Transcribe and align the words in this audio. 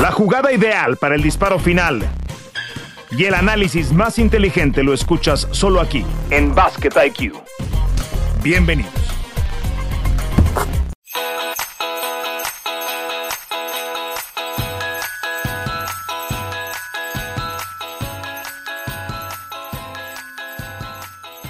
La 0.00 0.12
jugada 0.12 0.52
ideal 0.52 0.96
para 0.96 1.16
el 1.16 1.22
disparo 1.22 1.58
final 1.58 2.08
y 3.10 3.24
el 3.24 3.34
análisis 3.34 3.92
más 3.92 4.20
inteligente 4.20 4.84
lo 4.84 4.94
escuchas 4.94 5.48
solo 5.50 5.80
aquí, 5.80 6.06
en 6.30 6.54
Basket 6.54 6.92
IQ. 7.04 7.34
Bienvenidos. 8.40 8.92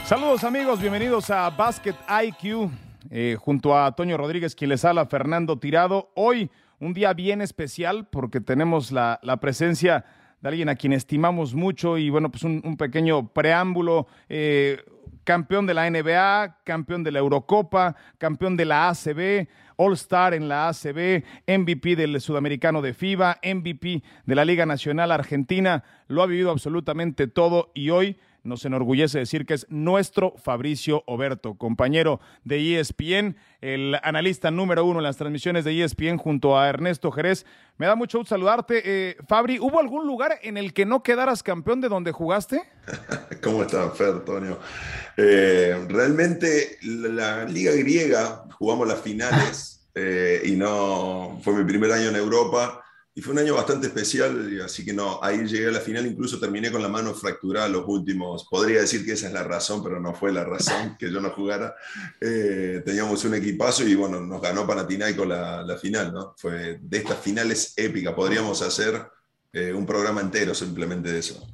Saludos 0.07 0.43
amigos, 0.45 0.81
bienvenidos 0.81 1.29
a 1.29 1.51
Basket 1.51 1.97
IQ. 2.25 2.71
Eh, 3.11 3.37
junto 3.39 3.79
a 3.79 3.93
Toño 3.93 4.17
Rodríguez, 4.17 4.55
quien 4.55 4.71
les 4.71 4.87
habla, 4.87 5.05
Fernando 5.05 5.59
Tirado. 5.59 6.11
Hoy 6.15 6.51
un 6.81 6.95
día 6.95 7.13
bien 7.13 7.41
especial 7.41 8.09
porque 8.09 8.41
tenemos 8.41 8.93
la, 8.93 9.21
presencia 9.41 10.05
de 10.41 10.49
alguien 10.49 10.69
a 10.69 10.77
quien 10.77 10.93
estimamos 10.93 11.55
mucho 11.55 11.99
y 11.99 12.11
bueno, 12.11 12.31
pues 12.31 12.45
un, 12.45 12.77
pequeño 12.77 13.29
preámbulo. 13.33 14.07
Eh, 14.29 14.83
campeón 15.25 15.67
de 15.67 15.75
la 15.75 15.91
NBA, 15.91 16.63
campeón 16.65 17.05
de 17.05 17.13
la 17.13 17.19
Eurocopa, 17.19 17.97
campeón 18.17 18.57
de 18.57 18.65
la 18.65 18.89
ACB, 18.89 19.47
All 19.77 19.93
Star 19.93 20.33
en 20.33 20.49
la 20.49 20.69
ACB, 20.69 21.23
MVP 21.47 21.97
del 21.97 22.19
Sudamericano 22.21 22.81
de 22.81 22.95
FIBA, 22.95 23.39
MVP 23.43 24.03
de 24.25 24.35
la 24.35 24.47
Liga 24.47 24.65
Nacional 24.65 25.13
Argentina, 25.13 25.85
lo 26.07 26.23
ha 26.23 26.27
vivido 26.27 26.51
absolutamente 26.51 27.27
todo 27.27 27.71
y 27.75 27.91
hoy 27.91 28.17
nos 28.49 28.65
enorgullece 28.65 29.19
decir 29.19 29.47
que 29.47 29.55
es 29.55 29.67
nuestro 29.69 30.35
Fabricio 30.43 31.05
Oberto, 31.07 31.55
compañero 31.55 32.21
de 32.45 32.81
ESPN, 32.81 33.37
el 33.61 33.97
analista 34.03 34.51
número 34.51 34.85
uno 34.85 34.99
en 34.99 35.05
las 35.05 35.17
transmisiones 35.17 35.65
de 35.65 35.85
ESPN 35.85 36.17
junto 36.17 36.59
a 36.59 36.69
Ernesto 36.69 37.13
Jerez. 37.13 37.47
Me 37.77 37.87
da 37.87 37.95
mucho 37.95 38.19
gusto 38.19 38.35
saludarte. 38.35 38.83
Eh, 38.85 39.17
Fabri, 39.29 39.59
¿hubo 39.61 39.79
algún 39.79 40.07
lugar 40.07 40.39
en 40.43 40.57
el 40.57 40.73
que 40.73 40.87
no 40.87 41.03
quedaras 41.03 41.43
campeón 41.43 41.81
de 41.81 41.89
donde 41.89 42.11
jugaste? 42.11 42.63
¿Cómo 43.43 43.63
estás, 43.63 43.97
Fer, 43.97 44.09
Antonio? 44.09 44.59
Eh, 45.17 45.87
realmente 45.89 46.79
la 46.83 47.45
liga 47.45 47.73
griega 47.73 48.45
jugamos 48.59 48.89
las 48.89 49.01
finales 49.01 49.87
eh, 49.95 50.43
y 50.45 50.53
no 50.53 51.39
fue 51.45 51.55
mi 51.55 51.65
primer 51.65 51.93
año 51.93 52.09
en 52.09 52.17
Europa 52.17 52.83
y 53.19 53.21
fue 53.21 53.33
un 53.33 53.41
año 53.41 53.57
bastante 53.57 53.89
especial, 53.89 54.61
así 54.65 54.85
que 54.85 54.93
no, 54.93 55.19
ahí 55.21 55.39
llegué 55.39 55.67
a 55.67 55.73
la 55.73 55.81
final, 55.81 56.07
incluso 56.07 56.39
terminé 56.39 56.71
con 56.71 56.81
la 56.81 56.89
mano 56.89 57.13
fracturada 57.15 57.69
los 57.69 57.83
últimos. 57.89 58.47
Podría 58.49 58.83
decir 58.83 59.05
que 59.05 59.15
esa 59.15 59.27
es 59.27 59.33
la 59.33 59.43
razón, 59.43 59.83
pero 59.83 59.99
no 59.99 60.15
fue 60.15 60.33
la 60.33 60.45
razón 60.45 60.97
que 61.01 61.11
yo 61.11 61.21
no 61.21 61.31
jugara. 61.31 61.75
Eh, 62.21 62.81
teníamos 62.87 63.25
un 63.25 63.35
equipazo 63.35 63.83
y 63.83 63.97
bueno, 63.97 64.21
nos 64.21 64.41
ganó 64.41 64.69
Panathinaikos 64.69 65.27
la, 65.27 65.65
la 65.65 65.77
final, 65.77 66.13
¿no? 66.13 66.37
Fue 66.39 66.79
de 66.81 66.97
estas 66.97 67.19
finales 67.19 67.73
épicas. 67.77 68.15
Podríamos 68.15 68.63
hacer 68.63 69.03
eh, 69.53 69.73
un 69.73 69.85
programa 69.85 70.21
entero 70.21 70.55
simplemente 70.55 71.11
de 71.11 71.19
eso. 71.19 71.45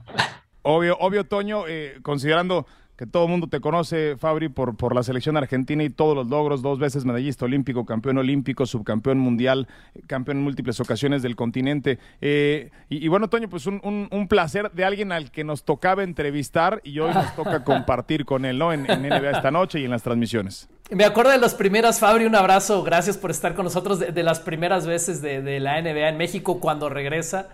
Obvio, 0.60 0.98
obvio, 1.00 1.24
Toño, 1.24 1.66
eh, 1.66 1.98
considerando 2.02 2.66
que 2.96 3.06
todo 3.06 3.24
el 3.24 3.30
mundo 3.30 3.48
te 3.48 3.60
conoce, 3.60 4.16
Fabri, 4.16 4.48
por, 4.48 4.76
por 4.76 4.94
la 4.94 5.02
selección 5.02 5.36
argentina 5.36 5.82
y 5.82 5.90
todos 5.90 6.14
los 6.14 6.28
logros, 6.28 6.62
dos 6.62 6.78
veces 6.78 7.04
medallista 7.04 7.44
olímpico, 7.44 7.84
campeón 7.84 8.18
olímpico, 8.18 8.66
subcampeón 8.66 9.18
mundial, 9.18 9.66
campeón 10.06 10.38
en 10.38 10.44
múltiples 10.44 10.78
ocasiones 10.78 11.22
del 11.22 11.34
continente. 11.34 11.98
Eh, 12.20 12.70
y, 12.88 13.08
bueno, 13.08 13.28
Toño, 13.28 13.48
pues 13.48 13.66
un, 13.66 13.80
un, 13.82 14.28
placer 14.28 14.70
de 14.72 14.84
alguien 14.84 15.12
al 15.12 15.30
que 15.30 15.44
nos 15.44 15.64
tocaba 15.64 16.02
entrevistar 16.04 16.80
y 16.84 16.98
hoy 17.00 17.12
nos 17.12 17.34
toca 17.36 17.64
compartir 17.64 18.24
con 18.24 18.44
él, 18.44 18.58
¿no? 18.58 18.72
En, 18.72 18.84
NBA 18.84 19.30
esta 19.30 19.50
noche 19.50 19.80
y 19.80 19.84
en 19.84 19.90
las 19.90 20.02
transmisiones. 20.02 20.68
Me 20.90 21.04
acuerdo 21.04 21.32
de 21.32 21.38
las 21.38 21.54
primeras, 21.54 21.98
Fabri, 21.98 22.26
un 22.26 22.36
abrazo, 22.36 22.82
gracias 22.82 23.18
por 23.18 23.30
estar 23.30 23.54
con 23.54 23.64
nosotros, 23.64 23.98
de, 23.98 24.22
las 24.22 24.40
primeras 24.40 24.86
veces 24.86 25.20
de, 25.20 25.42
de 25.42 25.58
la 25.58 25.80
NBA 25.80 26.08
en 26.10 26.16
México 26.16 26.60
cuando 26.60 26.88
regresa. 26.88 27.48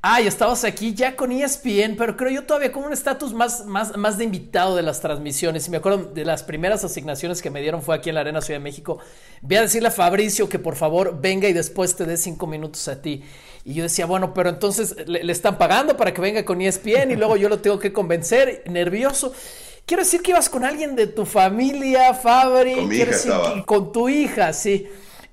Ay, 0.00 0.28
estabas 0.28 0.62
aquí 0.62 0.94
ya 0.94 1.16
con 1.16 1.32
ESPN, 1.32 1.96
pero 1.96 2.16
creo 2.16 2.30
yo 2.30 2.44
todavía 2.44 2.70
con 2.70 2.84
un 2.84 2.92
estatus 2.92 3.34
más, 3.34 3.66
más, 3.66 3.96
más 3.96 4.16
de 4.16 4.22
invitado 4.22 4.76
de 4.76 4.82
las 4.82 5.00
transmisiones. 5.00 5.66
Y 5.66 5.72
me 5.72 5.78
acuerdo 5.78 6.04
de 6.04 6.24
las 6.24 6.44
primeras 6.44 6.84
asignaciones 6.84 7.42
que 7.42 7.50
me 7.50 7.60
dieron 7.60 7.82
fue 7.82 7.96
aquí 7.96 8.08
en 8.08 8.14
la 8.14 8.20
Arena 8.20 8.40
Ciudad 8.40 8.60
de 8.60 8.64
México. 8.64 8.98
Voy 9.42 9.56
a 9.56 9.62
decirle 9.62 9.88
a 9.88 9.90
Fabricio 9.90 10.48
que 10.48 10.60
por 10.60 10.76
favor 10.76 11.20
venga 11.20 11.48
y 11.48 11.52
después 11.52 11.96
te 11.96 12.04
dé 12.04 12.16
cinco 12.16 12.46
minutos 12.46 12.86
a 12.86 13.02
ti. 13.02 13.24
Y 13.64 13.74
yo 13.74 13.82
decía, 13.82 14.06
bueno, 14.06 14.32
pero 14.34 14.50
entonces 14.50 14.94
le, 15.08 15.32
están 15.32 15.58
pagando 15.58 15.96
para 15.96 16.14
que 16.14 16.20
venga 16.20 16.44
con 16.44 16.60
ESPN 16.60 17.10
y 17.10 17.16
luego 17.16 17.36
yo 17.36 17.48
lo 17.48 17.58
tengo 17.58 17.80
que 17.80 17.92
convencer, 17.92 18.62
nervioso. 18.66 19.32
Quiero 19.84 20.04
decir 20.04 20.22
que 20.22 20.30
ibas 20.30 20.48
con 20.48 20.64
alguien 20.64 20.94
de 20.94 21.08
tu 21.08 21.26
familia, 21.26 22.14
Fabri. 22.14 22.76
Con 22.76 22.88
mi 22.88 23.00
con 23.66 23.90
tu 23.90 24.08
hija, 24.08 24.52
sí. 24.52 24.86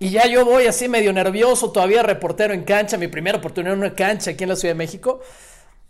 Y 0.06 0.12
ya 0.12 0.28
yo 0.28 0.46
voy 0.46 0.68
así 0.68 0.88
medio 0.88 1.12
nervioso, 1.12 1.72
todavía 1.72 2.04
reportero 2.04 2.54
en 2.54 2.64
cancha, 2.64 2.96
mi 2.96 3.08
primera 3.08 3.40
oportunidad 3.40 3.74
en 3.74 3.80
una 3.80 3.96
cancha 3.96 4.30
aquí 4.30 4.44
en 4.44 4.50
la 4.50 4.56
Ciudad 4.56 4.76
de 4.76 4.78
México. 4.78 5.20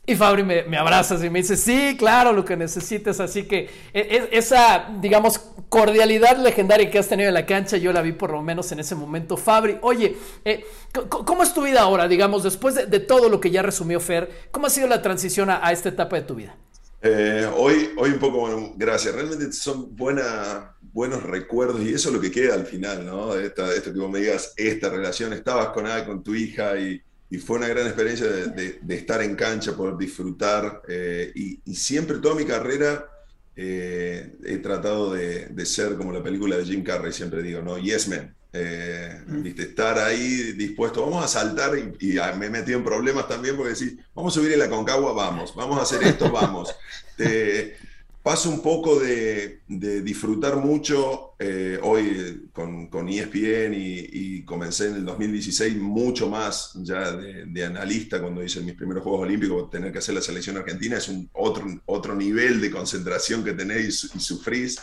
Y 0.05 0.15
Fabri 0.15 0.41
me, 0.41 0.63
me 0.63 0.77
abraza 0.77 1.15
y 1.15 1.29
me 1.29 1.39
dice, 1.39 1.57
sí, 1.57 1.97
claro, 1.99 2.31
lo 2.31 2.45
que 2.45 2.55
necesites. 2.55 3.19
Así 3.19 3.43
que 3.43 3.69
e, 3.93 3.99
e, 3.99 4.29
esa, 4.31 4.87
digamos, 5.01 5.37
cordialidad 5.67 6.37
legendaria 6.37 6.89
que 6.89 6.97
has 6.97 7.09
tenido 7.09 7.27
en 7.27 7.33
la 7.33 7.45
cancha, 7.45 7.75
yo 7.75 7.91
la 7.91 8.01
vi 8.01 8.13
por 8.13 8.31
lo 8.31 8.41
menos 8.41 8.71
en 8.71 8.79
ese 8.79 8.95
momento. 8.95 9.35
Fabri, 9.35 9.79
oye, 9.81 10.15
eh, 10.45 10.63
¿cómo 11.09 11.43
es 11.43 11.53
tu 11.53 11.63
vida 11.63 11.81
ahora, 11.81 12.07
digamos, 12.07 12.41
después 12.41 12.89
de, 12.89 12.99
todo 13.01 13.27
lo 13.27 13.41
que 13.41 13.51
ya 13.51 13.63
resumió 13.63 13.99
Fer? 13.99 14.47
¿Cómo 14.49 14.67
ha 14.67 14.69
sido 14.69 14.87
la 14.87 15.01
transición 15.01 15.49
a, 15.49 15.69
esta 15.73 15.89
etapa 15.89 16.15
de 16.15 16.21
tu 16.21 16.35
vida? 16.35 16.55
Eh, 17.01 17.51
hoy, 17.57 17.89
hoy 17.97 18.11
un 18.11 18.19
poco, 18.19 18.39
bueno, 18.39 18.71
gracias. 18.77 19.13
Realmente 19.13 19.51
son 19.51 19.93
buenas 19.93 20.73
buenos 20.95 21.23
recuerdos 21.23 21.81
y 21.81 21.93
eso 21.93 22.07
es 22.07 22.15
lo 22.15 22.21
que 22.21 22.31
queda 22.31 22.53
al 22.53 22.65
final, 22.65 23.05
¿no? 23.05 23.35
Esta, 23.35 23.73
esto 23.73 23.91
que 23.91 23.99
vos 23.99 24.09
me 24.09 24.19
digas, 24.19 24.53
esta 24.55 24.87
relación, 24.87 25.33
estabas 25.33 25.67
con, 25.67 25.85
con 26.05 26.23
tu 26.23 26.33
hija 26.33 26.79
y, 26.79 27.01
y 27.29 27.37
fue 27.37 27.57
una 27.57 27.67
gran 27.67 27.85
experiencia 27.85 28.27
de, 28.27 28.79
de, 28.81 28.95
estar 28.95 29.21
en 29.21 29.35
cancha, 29.35 29.75
poder 29.75 29.97
disfrutar 29.97 30.83
eh, 30.87 31.33
y, 31.35 31.59
y, 31.65 31.75
siempre 31.75 32.19
toda 32.19 32.35
mi 32.35 32.45
carrera 32.45 33.09
eh, 33.57 34.37
he 34.45 34.57
tratado 34.59 35.13
de, 35.13 35.47
de, 35.47 35.65
ser 35.65 35.97
como 35.97 36.13
la 36.13 36.23
película 36.23 36.55
de 36.55 36.63
Jim 36.63 36.81
Carrey, 36.81 37.11
siempre 37.11 37.43
digo, 37.43 37.61
¿no? 37.61 37.77
Yes 37.77 38.07
Man. 38.07 38.33
Eh, 38.53 39.21
¿viste? 39.27 39.63
Estar 39.63 39.99
ahí 39.99 40.53
dispuesto, 40.53 41.01
vamos 41.01 41.25
a 41.25 41.27
saltar 41.27 41.77
y, 41.77 42.13
y, 42.13 42.17
me 42.39 42.45
he 42.45 42.49
metido 42.49 42.77
en 42.77 42.85
problemas 42.85 43.27
también 43.27 43.57
porque 43.57 43.71
decir, 43.71 43.99
vamos 44.15 44.31
a 44.31 44.39
subir 44.39 44.53
en 44.53 44.59
la 44.59 44.69
Concagua, 44.69 45.11
vamos, 45.11 45.53
vamos 45.57 45.77
a 45.77 45.81
hacer 45.81 46.01
esto, 46.03 46.31
vamos. 46.31 46.73
paso 48.25 48.49
un 48.49 48.59
poco 48.63 48.99
de, 48.99 49.61
disfrutar 49.67 50.55
mucho 50.55 51.35
eh, 51.37 51.77
hoy 51.83 52.49
con, 52.51 52.87
con 52.87 53.07
ESPN 53.07 53.75
y, 53.75 54.43
comencé 54.45 54.87
en 54.87 54.95
el 54.95 55.05
2016 55.05 55.77
mucho 55.77 56.27
más 56.27 56.71
ya 56.81 57.11
de, 57.11 57.65
analista 57.65 58.19
cuando 58.19 58.43
hice 58.43 58.61
mis 58.61 58.73
primeros 58.73 59.03
Juegos 59.03 59.21
Olímpicos, 59.21 59.69
tener 59.69 59.91
que 59.91 59.99
hacer 59.99 60.15
la 60.15 60.23
selección 60.23 60.57
argentina 60.57 60.97
es 60.97 61.07
un 61.07 61.29
otro, 61.33 61.67
otro 61.85 62.15
nivel 62.15 62.59
de 62.61 62.71
concentración 62.71 63.43
que 63.43 63.53
tenéis 63.53 64.09
y 64.15 64.19
sufrís, 64.19 64.79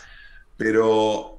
pero 0.57 1.31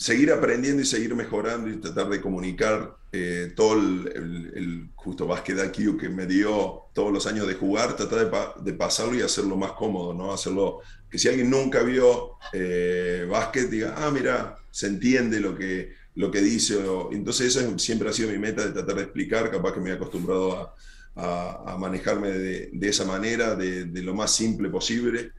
seguir 0.00 0.32
aprendiendo 0.32 0.80
y 0.80 0.86
seguir 0.86 1.14
mejorando 1.14 1.68
y 1.68 1.76
tratar 1.76 2.08
de 2.08 2.22
comunicar 2.22 2.96
eh, 3.12 3.52
todo 3.54 3.74
el, 3.74 4.88
justo 4.94 5.26
básquet 5.26 5.60
aquí 5.60 5.94
que 5.98 6.08
me 6.08 6.26
dio 6.26 6.84
todos 6.94 7.12
los 7.12 7.26
años 7.26 7.46
de 7.46 7.52
jugar, 7.52 7.96
tratar 7.96 8.56
de, 8.62 8.72
pasarlo 8.72 9.14
y 9.14 9.20
hacerlo 9.20 9.56
más 9.56 9.72
cómodo, 9.72 10.14
¿no? 10.14 10.32
Hacerlo 10.32 10.78
que 11.10 11.18
si 11.18 11.28
alguien 11.28 11.50
nunca 11.50 11.82
vio 11.82 12.38
eh, 12.54 13.26
básquet 13.28 13.68
diga, 13.68 13.94
ah, 13.98 14.10
mira, 14.10 14.56
se 14.70 14.86
entiende 14.86 15.38
lo 15.38 15.54
que, 15.54 15.92
lo 16.14 16.30
que 16.30 16.40
dice. 16.40 16.78
entonces 17.12 17.54
eso 17.54 17.78
siempre 17.78 18.08
ha 18.08 18.14
sido 18.14 18.30
mi 18.30 18.38
meta 18.38 18.64
de 18.64 18.72
tratar 18.72 18.96
de 18.96 19.02
explicar, 19.02 19.50
capaz 19.50 19.74
que 19.74 19.80
me 19.80 19.90
he 19.90 19.94
acostumbrado 19.94 20.74
a, 21.14 21.74
a, 21.74 21.76
manejarme 21.76 22.30
de, 22.30 22.70
de, 22.72 22.88
esa 22.88 23.04
manera, 23.04 23.54
de, 23.54 23.84
de 23.84 24.02
lo 24.02 24.14
más 24.14 24.34
simple 24.34 24.70
posible. 24.70 25.32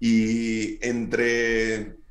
Y 0.00 0.84
entre 0.86 2.01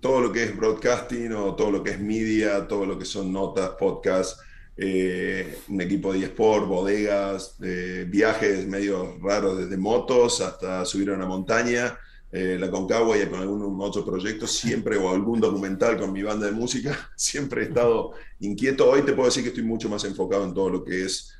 todo 0.00 0.20
lo 0.20 0.32
que 0.32 0.44
es 0.44 0.56
broadcasting 0.56 1.32
o 1.32 1.54
todo 1.54 1.70
lo 1.70 1.82
que 1.82 1.90
es 1.90 2.00
media, 2.00 2.66
todo 2.66 2.86
lo 2.86 2.98
que 2.98 3.04
son 3.04 3.32
notas, 3.32 3.70
podcasts, 3.78 4.40
eh, 4.76 5.58
un 5.68 5.80
equipo 5.80 6.12
de 6.12 6.20
eSport, 6.20 6.66
bodegas, 6.68 7.56
eh, 7.62 8.06
viajes 8.08 8.64
medio 8.66 9.18
raros 9.20 9.58
desde 9.58 9.76
motos 9.76 10.40
hasta 10.40 10.84
subir 10.84 11.10
a 11.10 11.14
una 11.14 11.26
montaña, 11.26 11.98
eh, 12.30 12.56
la 12.60 12.70
Concagua 12.70 13.18
y 13.18 13.26
con 13.26 13.40
algún 13.40 13.80
otro 13.80 14.04
proyecto, 14.04 14.46
siempre, 14.46 14.96
o 14.96 15.10
algún 15.10 15.40
documental 15.40 15.98
con 15.98 16.12
mi 16.12 16.22
banda 16.22 16.46
de 16.46 16.52
música, 16.52 17.10
siempre 17.16 17.62
he 17.62 17.64
estado 17.64 18.12
inquieto. 18.38 18.88
Hoy 18.88 19.02
te 19.02 19.14
puedo 19.14 19.28
decir 19.28 19.42
que 19.42 19.48
estoy 19.48 19.64
mucho 19.64 19.88
más 19.88 20.04
enfocado 20.04 20.44
en 20.44 20.54
todo 20.54 20.70
lo 20.70 20.84
que 20.84 21.04
es 21.04 21.34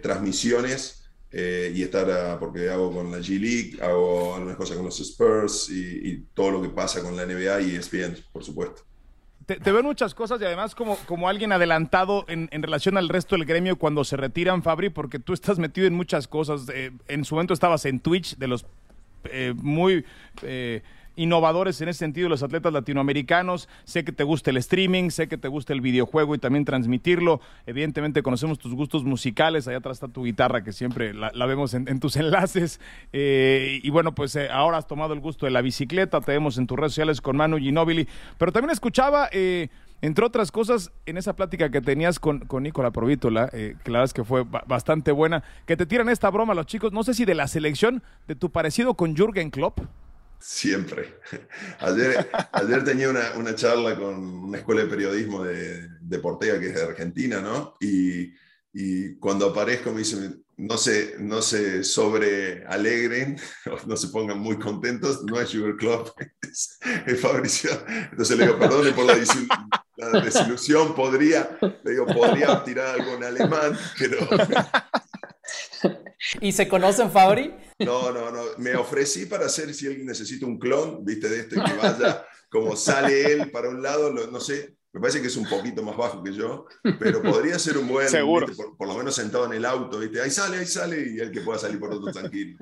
transmisiones 0.00 1.01
eh, 1.32 1.72
y 1.74 1.82
estar, 1.82 2.38
porque 2.38 2.68
hago 2.68 2.92
con 2.92 3.10
la 3.10 3.18
G 3.18 3.38
League, 3.40 3.82
hago 3.82 4.34
algunas 4.34 4.56
cosas 4.56 4.76
con 4.76 4.86
los 4.86 5.00
Spurs 5.00 5.70
y, 5.70 6.24
todo 6.34 6.50
lo 6.50 6.62
que 6.62 6.68
pasa 6.68 7.02
con 7.02 7.16
la 7.16 7.24
NBA 7.24 7.60
y 7.62 7.76
ESPN, 7.76 8.16
por 8.32 8.44
supuesto. 8.44 8.82
Te, 9.46 9.56
te 9.56 9.72
veo 9.72 9.82
muchas 9.82 10.14
cosas 10.14 10.40
y 10.40 10.44
además 10.44 10.74
como, 10.74 10.96
como 11.06 11.28
alguien 11.28 11.50
adelantado 11.52 12.24
en, 12.28 12.48
en, 12.52 12.62
relación 12.62 12.96
al 12.96 13.08
resto 13.08 13.34
del 13.34 13.44
gremio 13.44 13.76
cuando 13.76 14.04
se 14.04 14.16
retiran, 14.16 14.62
Fabri, 14.62 14.90
porque 14.90 15.18
tú 15.18 15.32
estás 15.32 15.58
metido 15.58 15.86
en 15.86 15.94
muchas 15.94 16.28
cosas. 16.28 16.68
Eh, 16.72 16.92
en 17.08 17.24
su 17.24 17.34
momento 17.34 17.54
estabas 17.54 17.84
en 17.86 17.98
Twitch, 17.98 18.36
de 18.36 18.46
los 18.46 18.66
eh, 19.24 19.54
muy 19.56 20.04
innovadores 21.16 21.80
en 21.80 21.88
ese 21.88 22.00
sentido 22.00 22.28
los 22.28 22.42
atletas 22.42 22.72
latinoamericanos. 22.72 23.68
Sé 23.84 24.04
que 24.04 24.12
te 24.12 24.24
gusta 24.24 24.50
el 24.50 24.56
streaming, 24.58 25.10
sé 25.10 25.28
que 25.28 25.38
te 25.38 25.48
gusta 25.48 25.72
el 25.72 25.80
videojuego 25.80 26.34
y 26.34 26.38
también 26.38 26.64
transmitirlo. 26.64 27.40
Evidentemente 27.66 28.22
conocemos 28.22 28.58
tus 28.58 28.74
gustos 28.74 29.04
musicales. 29.04 29.68
Allá 29.68 29.78
atrás 29.78 29.96
está 29.96 30.08
tu 30.08 30.24
guitarra 30.24 30.64
que 30.64 30.72
siempre 30.72 31.14
la, 31.14 31.46
vemos 31.46 31.74
en, 31.74 32.00
tus 32.00 32.16
enlaces. 32.16 32.80
Eh, 33.12 33.80
y 33.82 33.90
bueno, 33.90 34.14
pues 34.14 34.36
eh, 34.36 34.48
ahora 34.50 34.78
has 34.78 34.86
tomado 34.86 35.14
el 35.14 35.20
gusto 35.20 35.46
de 35.46 35.52
la 35.52 35.62
bicicleta. 35.62 36.20
Te 36.20 36.32
vemos 36.32 36.58
en 36.58 36.66
tus 36.66 36.78
redes 36.78 36.92
sociales 36.92 37.20
con 37.20 37.36
Manu 37.36 37.58
Ginobili. 37.58 38.08
Pero 38.38 38.52
también 38.52 38.70
escuchaba... 38.70 39.28
Eh, 39.32 39.68
entre 40.02 40.24
otras 40.24 40.50
cosas, 40.50 40.90
en 41.06 41.16
esa 41.16 41.36
plática 41.36 41.70
que 41.70 41.80
tenías 41.80 42.18
con, 42.18 42.40
con 42.40 42.64
Nicola 42.64 42.90
Provítola, 42.90 43.48
eh, 43.52 43.76
que 43.84 43.90
la 43.92 44.00
verdad 44.00 44.10
es 44.10 44.12
que 44.12 44.24
fue 44.24 44.42
bastante 44.42 45.12
buena, 45.12 45.44
que 45.64 45.76
te 45.76 45.86
tiran 45.86 46.08
esta 46.08 46.28
broma 46.28 46.54
los 46.54 46.66
chicos, 46.66 46.92
no 46.92 47.04
sé 47.04 47.14
si 47.14 47.24
de 47.24 47.36
la 47.36 47.46
selección, 47.46 48.02
de 48.26 48.34
tu 48.34 48.50
parecido 48.50 48.94
con 48.94 49.16
Jürgen 49.16 49.50
Klopp. 49.50 49.78
Siempre. 50.42 51.20
Ayer, 51.78 52.28
ayer 52.52 52.84
tenía 52.84 53.08
una, 53.08 53.32
una, 53.36 53.54
charla 53.54 53.96
con 53.96 54.14
una 54.14 54.58
escuela 54.58 54.82
de 54.82 54.88
periodismo 54.88 55.44
de, 55.44 55.88
de 56.00 56.18
Portega, 56.18 56.58
que 56.58 56.66
es 56.66 56.74
de 56.74 56.82
Argentina, 56.82 57.40
¿no? 57.40 57.74
Y, 57.80 58.34
y 58.72 59.14
cuando 59.16 59.50
aparezco 59.50 59.92
me 59.92 60.00
dicen, 60.00 60.42
no 60.56 60.76
se, 60.76 61.16
no 61.18 61.42
se 61.42 61.84
sobre 61.84 62.64
alegren, 62.66 63.38
no 63.86 63.96
se 63.96 64.08
pongan 64.08 64.38
muy 64.38 64.58
contentos, 64.58 65.22
no 65.24 65.40
es 65.40 65.50
Sugar 65.50 65.76
Club, 65.76 66.12
es, 66.42 67.20
Fabricio. 67.20 67.70
Entonces 68.10 68.36
le 68.36 68.46
digo, 68.46 68.58
perdone 68.58 68.92
por 68.92 69.06
la, 69.06 69.14
desilusión, 70.20 70.94
podría, 70.94 71.56
le 71.84 71.90
digo, 71.92 72.06
podría 72.06 72.64
tirar 72.64 73.00
algo 73.00 73.14
en 73.14 73.24
alemán, 73.24 73.78
pero... 73.98 74.18
¿Y 76.40 76.52
se 76.52 76.68
conocen, 76.68 77.10
Fabri? 77.10 77.54
No, 77.78 78.12
no, 78.12 78.30
no. 78.30 78.42
Me 78.58 78.74
ofrecí 78.76 79.26
para 79.26 79.46
hacer 79.46 79.74
si 79.74 79.86
alguien 79.86 80.06
necesita 80.06 80.46
un 80.46 80.58
clon, 80.58 81.04
viste, 81.04 81.28
de 81.28 81.40
este 81.40 81.56
que 81.56 81.72
vaya, 81.74 82.24
como 82.48 82.76
sale 82.76 83.32
él 83.32 83.50
para 83.50 83.68
un 83.68 83.82
lado, 83.82 84.12
no 84.12 84.40
sé, 84.40 84.76
me 84.92 85.00
parece 85.00 85.22
que 85.22 85.28
es 85.28 85.36
un 85.38 85.48
poquito 85.48 85.82
más 85.82 85.96
bajo 85.96 86.22
que 86.22 86.34
yo, 86.34 86.66
pero 86.98 87.22
podría 87.22 87.58
ser 87.58 87.78
un 87.78 87.88
buen, 87.88 88.08
Seguro. 88.08 88.46
Por, 88.76 88.86
lo 88.86 88.94
menos 88.94 89.14
sentado 89.14 89.46
en 89.46 89.54
el 89.54 89.64
auto, 89.64 89.98
¿viste? 89.98 90.20
ahí 90.20 90.30
sale, 90.30 90.58
ahí 90.58 90.66
sale, 90.66 91.14
y 91.16 91.18
el 91.18 91.32
que 91.32 91.40
pueda 91.40 91.58
salir 91.58 91.80
por 91.80 91.94
otro 91.94 92.12
tranquilo. 92.12 92.58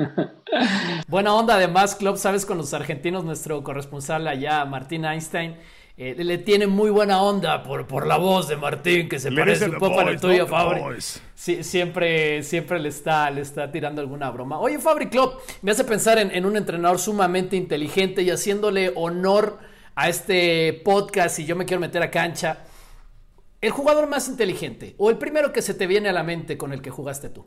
Buena 1.09 1.35
onda, 1.35 1.57
además, 1.57 1.97
Club, 1.97 2.17
sabes, 2.19 2.47
con 2.47 2.57
los 2.57 2.73
argentinos, 2.73 3.25
nuestro 3.25 3.65
corresponsal 3.65 4.29
allá, 4.29 4.65
Martín 4.65 5.05
Einstein, 5.05 5.57
eh, 6.03 6.25
le 6.25 6.39
tiene 6.39 6.67
muy 6.67 6.89
buena 6.89 7.21
onda 7.23 7.63
por, 7.63 7.87
por 7.87 8.07
la 8.07 8.17
voz 8.17 8.49
de 8.49 8.57
Martín, 8.57 9.07
que 9.07 9.19
se 9.19 9.31
parece 9.31 9.67
un 9.67 9.79
poco 9.79 10.01
a 10.01 10.11
la 10.11 10.19
tuya, 10.19 10.47
Fabri. 10.47 10.81
Sí, 11.35 11.63
siempre, 11.63 12.43
siempre 12.43 12.79
le 12.79 12.89
está, 12.89 13.31
le 13.31 13.43
está 13.43 13.71
tirando 13.71 14.01
alguna 14.01 14.31
broma. 14.31 14.59
Oye, 14.59 14.79
Fabri 14.79 15.11
Club, 15.11 15.35
me 15.61 15.73
hace 15.73 15.85
pensar 15.85 16.19
en, 16.19 16.31
en 16.31 16.47
un 16.47 16.57
entrenador 16.57 16.99
sumamente 16.99 17.55
inteligente 17.55 18.23
y 18.23 18.31
haciéndole 18.31 18.95
honor 18.97 19.59
a 19.95 20.09
este 20.09 20.81
podcast 20.83 21.39
y 21.39 21.45
yo 21.45 21.55
me 21.55 21.67
quiero 21.67 21.83
meter 21.83 22.03
a 22.03 22.11
cancha, 22.11 22.65
el 23.61 23.71
jugador 23.71 24.09
más 24.09 24.27
inteligente 24.27 24.95
o 24.97 25.11
el 25.11 25.19
primero 25.19 25.53
que 25.53 25.61
se 25.61 25.75
te 25.75 25.87
viene 25.87 26.09
a 26.09 26.13
la 26.15 26.23
mente 26.23 26.57
con 26.57 26.73
el 26.73 26.81
que 26.81 26.89
jugaste 26.89 27.29
tú. 27.29 27.45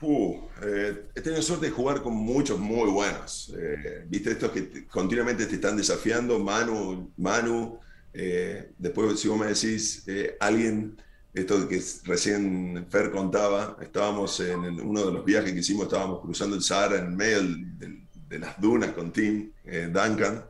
Uh, 0.00 0.36
eh, 0.62 1.08
he 1.14 1.20
tenido 1.20 1.42
suerte 1.42 1.66
de 1.66 1.72
jugar 1.72 2.00
con 2.00 2.14
muchos 2.14 2.58
muy 2.58 2.88
buenos. 2.90 3.52
Eh, 3.54 4.06
Viste 4.08 4.30
estos 4.30 4.50
que 4.52 4.86
continuamente 4.86 5.44
te 5.44 5.56
están 5.56 5.76
desafiando, 5.76 6.38
Manu, 6.38 7.10
Manu. 7.18 7.78
Eh, 8.12 8.72
después, 8.78 9.20
si 9.20 9.28
vos 9.28 9.38
me 9.38 9.46
decís, 9.46 10.04
alguien, 10.40 10.96
esto 11.32 11.68
que 11.68 11.82
recién 12.04 12.86
Fer 12.90 13.10
contaba, 13.10 13.76
estábamos 13.80 14.40
en 14.40 14.80
uno 14.80 15.06
de 15.06 15.12
los 15.12 15.24
viajes 15.24 15.52
que 15.52 15.60
hicimos, 15.60 15.84
estábamos 15.84 16.20
cruzando 16.20 16.56
el 16.56 16.62
Sahara 16.62 16.98
en 16.98 17.16
medio 17.16 17.40
de 18.28 18.38
las 18.38 18.60
dunas 18.60 18.92
con 18.92 19.12
Tim 19.12 19.52
Duncan. 19.64 20.44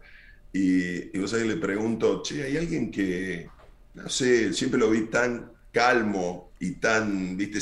Y, 0.53 1.17
y 1.17 1.21
vos 1.21 1.33
ahí 1.33 1.47
le 1.47 1.57
pregunto, 1.57 2.23
che, 2.23 2.43
¿hay 2.43 2.57
alguien 2.57 2.91
que, 2.91 3.49
no 3.95 4.09
sé, 4.09 4.53
siempre 4.53 4.81
lo 4.81 4.91
vi 4.91 5.03
tan 5.03 5.53
calmo 5.71 6.53
y 6.59 6.73
tan, 6.73 7.37
viste, 7.37 7.61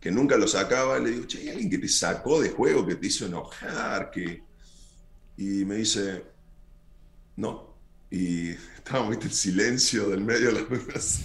que 0.00 0.10
nunca 0.10 0.36
lo 0.36 0.48
sacaba? 0.48 0.98
Le 0.98 1.10
digo, 1.10 1.26
che, 1.26 1.38
¿hay 1.42 1.48
alguien 1.50 1.70
que 1.70 1.78
te 1.78 1.88
sacó 1.88 2.40
de 2.40 2.50
juego, 2.50 2.84
que 2.84 2.96
te 2.96 3.06
hizo 3.06 3.26
enojar? 3.26 4.10
Que... 4.10 4.42
Y 5.36 5.64
me 5.64 5.76
dice, 5.76 6.24
no. 7.36 7.63
Y 8.14 8.50
estaba, 8.76 9.10
viste, 9.10 9.26
el 9.26 9.32
silencio 9.32 10.08
del 10.08 10.20
medio 10.20 10.46
de 10.46 10.52
las 10.52 10.68
dudas. 10.68 11.20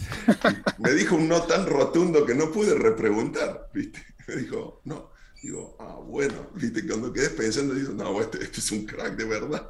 Me 0.80 0.92
dijo 0.94 1.18
un 1.18 1.30
no 1.30 1.44
tan 1.44 1.68
rotundo 1.68 2.26
que 2.26 2.34
no 2.34 2.52
pude 2.52 2.74
repreguntar, 2.74 3.70
viste. 3.72 4.04
Me 4.28 4.38
dijo, 4.38 4.82
no. 4.86 5.12
Digo, 5.44 5.78
ah, 5.80 6.00
bueno, 6.04 6.50
viste, 6.56 6.86
cuando 6.88 7.14
quedé 7.14 7.30
pensando, 7.30 7.76
digo, 7.76 7.94
no, 7.94 8.20
este, 8.20 8.44
este 8.44 8.60
es 8.60 8.72
un 8.72 8.88
crack 8.88 9.16
de 9.16 9.26
verdad. 9.26 9.70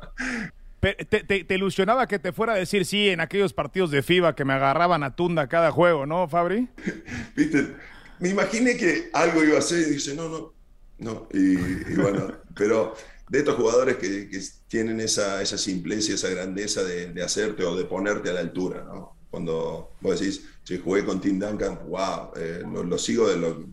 Te, 0.79 1.45
ilusionaba 1.53 2.07
que 2.07 2.19
te 2.19 2.31
fuera 2.31 2.53
a 2.53 2.55
decir 2.55 2.85
sí 2.85 3.09
en 3.09 3.19
aquellos 3.19 3.51
partidos 3.51 3.91
de 3.91 4.01
FIBA 4.01 4.33
que 4.33 4.45
me 4.45 4.53
agarraban 4.53 5.03
a 5.03 5.13
tunda 5.13 5.49
cada 5.49 5.71
juego, 5.71 6.05
¿no, 6.05 6.29
Fabri? 6.29 6.69
Viste, 7.35 7.75
me 8.19 8.29
imaginé 8.29 8.77
que 8.77 9.09
algo 9.11 9.43
iba 9.43 9.57
a 9.57 9.59
hacer 9.59 9.79
y 9.79 9.91
dice, 9.91 10.15
no, 10.15 10.29
no, 10.29 10.53
no. 10.99 11.27
Y, 11.33 11.55
bueno, 11.95 12.33
pero 12.55 12.95
de 13.29 13.39
estos 13.39 13.55
jugadores 13.55 13.97
que, 13.97 14.29
tienen 14.67 14.99
esa, 14.99 15.41
esa 15.41 15.57
simpleza, 15.57 16.13
esa 16.13 16.29
grandeza 16.29 16.83
de, 16.83 17.23
hacerte 17.23 17.63
o 17.63 17.75
de 17.75 17.85
ponerte 17.85 18.29
a 18.29 18.33
la 18.33 18.39
altura, 18.41 18.83
¿no? 18.83 19.15
Cuando 19.29 19.91
vos 20.01 20.19
decís, 20.19 20.43
si 20.63 20.79
jugué 20.79 21.05
con 21.05 21.21
Tim 21.21 21.39
Duncan, 21.39 21.79
wow, 21.87 22.31
eh, 22.35 22.63
lo, 22.65 22.97
sigo 22.97 23.27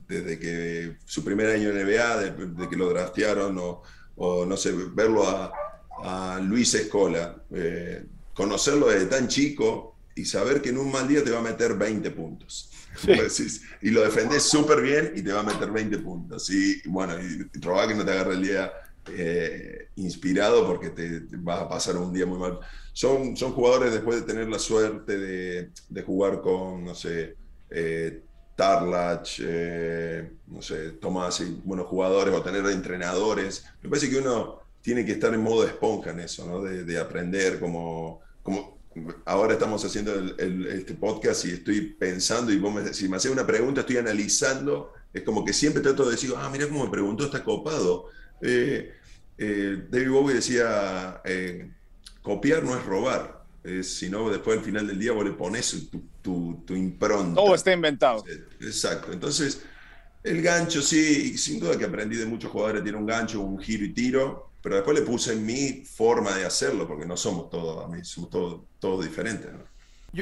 desde 0.07 0.39
que 0.39 0.97
su 1.07 1.25
primer 1.25 1.49
año 1.49 1.71
en 1.71 1.87
NBA, 1.87 2.17
de, 2.19 2.69
que 2.69 2.77
lo 2.77 2.91
draftearon, 2.91 3.57
o, 3.59 3.83
o 4.17 4.45
no 4.45 4.57
sé, 4.57 4.73
verlo 4.73 5.27
a, 5.27 5.51
a 6.05 6.41
Luis 6.41 6.75
Escola, 6.75 7.43
eh, 7.55 8.05
conocerlo 8.35 8.89
desde 8.89 9.07
tan 9.07 9.29
chico 9.29 9.97
y 10.15 10.25
saber 10.25 10.61
que 10.61 10.71
en 10.71 10.79
un 10.79 10.91
mal 10.91 11.09
día 11.09 11.25
te 11.25 11.31
va 11.31 11.39
a 11.39 11.43
meter 11.43 11.75
20 11.75 12.11
puntos. 12.11 12.71
Y 13.83 13.91
lo 13.91 14.03
defendés 14.03 14.43
súper 14.45 14.81
bien 14.81 15.13
y 15.15 15.23
te 15.23 15.33
va 15.33 15.41
a 15.41 15.43
meter 15.43 15.71
20 15.71 15.99
puntos. 15.99 16.49
Y 16.51 16.81
bueno, 16.87 17.15
y, 17.21 17.51
que 17.51 17.95
no 17.95 18.05
te 18.05 18.11
agarre 18.11 18.35
el 18.35 18.43
día 18.43 18.73
eh, 19.09 19.89
inspirado 19.97 20.67
porque 20.67 20.91
te, 20.91 21.23
vas 21.39 21.61
a 21.61 21.69
pasar 21.69 21.97
un 21.97 22.13
día 22.13 22.27
muy 22.27 22.39
mal. 22.39 22.59
Son, 22.93 23.37
son 23.37 23.53
jugadores 23.53 23.93
después 23.93 24.21
de 24.21 24.27
tener 24.27 24.49
la 24.49 24.59
suerte 24.59 25.19
de, 25.19 25.71
de 25.89 26.03
jugar 26.03 26.41
con, 26.41 26.85
no 26.85 26.95
sé, 26.95 27.37
eh, 27.71 28.23
Tarlach, 28.57 29.39
no 30.47 30.63
sé, 30.63 30.93
Tomás 30.93 31.41
y 31.41 31.61
buenos 31.65 31.87
jugadores 31.87 32.35
o 32.35 32.43
tener 32.43 32.65
entrenadores. 32.67 33.67
Me 33.83 33.91
parece 33.91 34.09
que 34.09 34.19
uno 34.19 34.61
tiene 34.87 35.05
que 35.05 35.13
estar 35.13 35.35
en 35.35 35.43
modo 35.43 35.65
esponja 35.67 36.11
en 36.13 36.21
eso, 36.21 36.47
¿no? 36.47 36.63
De, 36.63 36.99
aprender 36.99 37.59
como, 37.59 38.21
como 38.41 38.79
ahora 39.25 39.55
estamos 39.55 39.85
haciendo 39.85 40.15
este 40.39 40.95
podcast 40.95 41.45
y 41.45 41.51
estoy 41.51 41.81
pensando 41.81 42.53
y 42.53 42.59
vos 42.59 42.73
me, 42.73 42.95
si 42.95 43.09
me 43.09 43.17
haces 43.17 43.33
una 43.33 43.45
pregunta 43.45 43.81
estoy 43.81 43.97
analizando, 43.97 44.93
es 45.13 45.23
como 45.23 45.45
que 45.45 45.53
siempre 45.53 45.83
trato 45.83 46.05
de 46.05 46.13
decir, 46.13 46.33
ah, 46.37 46.49
mira 46.53 46.69
cómo 46.69 46.85
me 46.85 46.91
preguntó, 46.91 47.25
está 47.25 47.43
copado. 47.43 48.07
Eh, 48.41 48.95
eh, 49.39 49.87
David 49.89 50.11
Bowie 50.11 50.35
decía, 50.35 51.21
eh, 51.25 51.71
copiar 52.23 52.63
no 52.63 52.77
es 52.77 52.85
robar, 52.85 53.45
sino 53.83 54.31
después 54.31 54.59
al 54.59 54.65
final 54.65 54.87
del 54.87 54.99
día 54.99 55.11
vos 55.11 55.25
le 55.25 55.33
pones 55.33 55.89
tu, 56.23 56.63
tu, 56.65 56.75
impronta. 56.75 57.35
Todo 57.35 57.55
está 57.55 57.73
inventado. 57.73 58.25
Exacto, 58.61 59.13
entonces... 59.13 59.63
El 60.23 60.43
gancho, 60.43 60.83
sí, 60.83 61.39
sin 61.39 61.61
duda 61.61 61.79
que 61.79 61.85
aprendí 61.85 62.17
de 62.17 62.27
muchos 62.27 62.51
jugadores, 62.51 62.83
tiene 62.83 62.99
un 62.99 63.07
gancho, 63.07 63.41
un 63.41 63.61
giro 63.61 63.85
y 63.85 63.93
tiro, 63.93 64.51
pero 64.61 64.75
después 64.75 64.99
le 64.99 65.07
puse 65.07 65.37
mi 65.37 65.85
forma 65.85 66.37
de 66.37 66.45
hacerlo, 66.45 66.89
porque 66.89 67.07
no 67.07 67.17
somos 67.17 67.49
todos, 67.49 67.89
somos 68.09 68.31
todos, 68.31 68.63
todos 68.81 69.05
diferentes. 69.05 69.49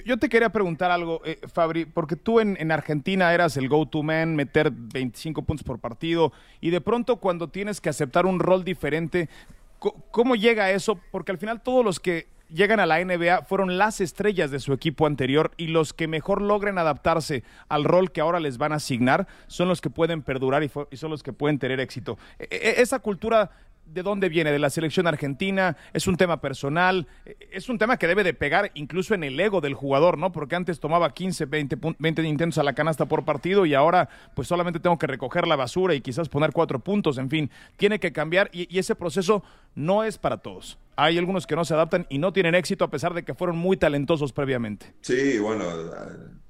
Yo, 0.05 0.19
te 0.19 0.29
quería 0.29 0.49
preguntar 0.49 0.91
algo, 0.91 1.23
eh, 1.25 1.39
Fabri, 1.53 1.85
porque 1.85 2.17
tú 2.17 2.41
en, 2.41 2.73
Argentina 2.73 3.33
eras 3.33 3.57
el 3.57 3.69
go-to 3.69 4.03
man, 4.03 4.35
meter 4.35 4.73
25 4.73 5.43
puntos 5.43 5.63
por 5.63 5.79
partido, 5.79 6.33
y 6.61 6.71
de 6.71 6.81
pronto 6.81 7.19
cuando 7.19 7.47
tienes 7.47 7.81
que 7.81 7.91
aceptar 7.91 8.27
un 8.27 8.41
rol 8.41 8.65
diferente, 8.65 9.29
¿cómo 10.11 10.35
llega 10.35 10.73
eso? 10.73 10.99
Porque 11.13 11.31
al 11.31 11.39
final 11.39 11.63
todos 11.63 11.85
los 11.85 12.01
que 12.01 12.27
llegan 12.49 12.81
a 12.81 12.87
la 12.87 13.05
NBA 13.05 13.43
fueron 13.43 13.79
las 13.79 14.01
estrellas 14.01 14.51
de 14.51 14.59
su 14.59 14.73
equipo 14.73 15.07
anterior 15.07 15.53
y 15.57 15.69
los 15.69 15.93
que 15.93 16.09
mejor 16.09 16.43
logren 16.43 16.79
adaptarse 16.79 17.45
al 17.69 17.85
rol 17.85 18.11
que 18.11 18.21
ahora 18.21 18.41
les 18.41 18.59
van 18.59 18.73
a 18.73 18.77
asignar 18.77 19.29
son 19.47 19.69
los 19.69 19.81
que 19.81 19.91
pueden 19.91 20.23
perdurar 20.23 20.65
y, 20.65 20.71
y 20.91 20.97
son 20.97 21.13
los 21.13 21.23
que 21.23 21.33
pueden 21.33 21.61
tener 21.61 21.79
éxito. 21.79 22.19
E, 22.41 22.49
e, 22.51 22.83
esa 22.83 22.99
cultura 22.99 23.53
de 23.87 24.03
dónde 24.03 24.29
viene, 24.29 24.53
de 24.53 24.59
la 24.59 24.71
selección 24.71 25.07
argentina, 25.07 25.77
es 25.93 26.07
un 26.07 26.17
tema 26.17 26.41
personal, 26.41 27.07
es 27.51 27.69
un 27.69 27.79
tema 27.79 27.97
que 27.97 28.07
debe 28.07 28.25
de 28.25 28.35
pegar 28.35 28.71
incluso 28.75 29.15
en 29.15 29.25
el 29.25 29.39
ego 29.39 29.61
del 29.61 29.75
jugador, 29.75 30.19
¿no? 30.19 30.33
Porque 30.33 30.57
antes 30.57 30.81
tomaba 30.81 31.13
15, 31.13 31.47
20, 31.47 31.79
20 31.99 32.23
intentos 32.23 32.59
a 32.59 32.63
la 32.63 32.73
canasta 32.73 33.07
por 33.07 33.25
partido 33.25 33.67
y 33.67 33.75
ahora 33.75 34.09
pues 34.35 34.49
solamente 34.49 34.81
tengo 34.81 34.99
que 34.99 35.07
recoger 35.07 35.47
la 35.47 35.57
basura 35.57 35.95
y 35.95 36.01
quizás 36.01 36.29
poner 36.29 36.53
cuatro 36.53 36.79
puntos, 36.79 37.19
en 37.19 37.31
fin, 37.31 37.51
tiene 37.77 37.99
que 37.99 38.13
cambiar 38.13 38.51
y, 38.53 38.75
y 38.75 38.79
ese 38.79 38.95
proceso 38.95 39.43
no 39.75 40.05
es 40.05 40.19
para 40.19 40.39
todos. 40.39 40.79
Hay 40.97 41.19
algunos 41.19 41.47
que 41.47 41.57
no 41.57 41.65
se 41.65 41.75
adaptan 41.75 42.07
y 42.09 42.19
no 42.19 42.33
tienen 42.33 42.55
éxito 42.55 42.85
a 42.85 42.91
pesar 42.91 43.15
de 43.15 43.25
que 43.25 43.35
fueron 43.35 43.57
muy 43.57 43.77
talentosos 43.77 44.33
previamente. 44.33 44.95
Sí, 45.01 45.39
bueno, 45.39 45.65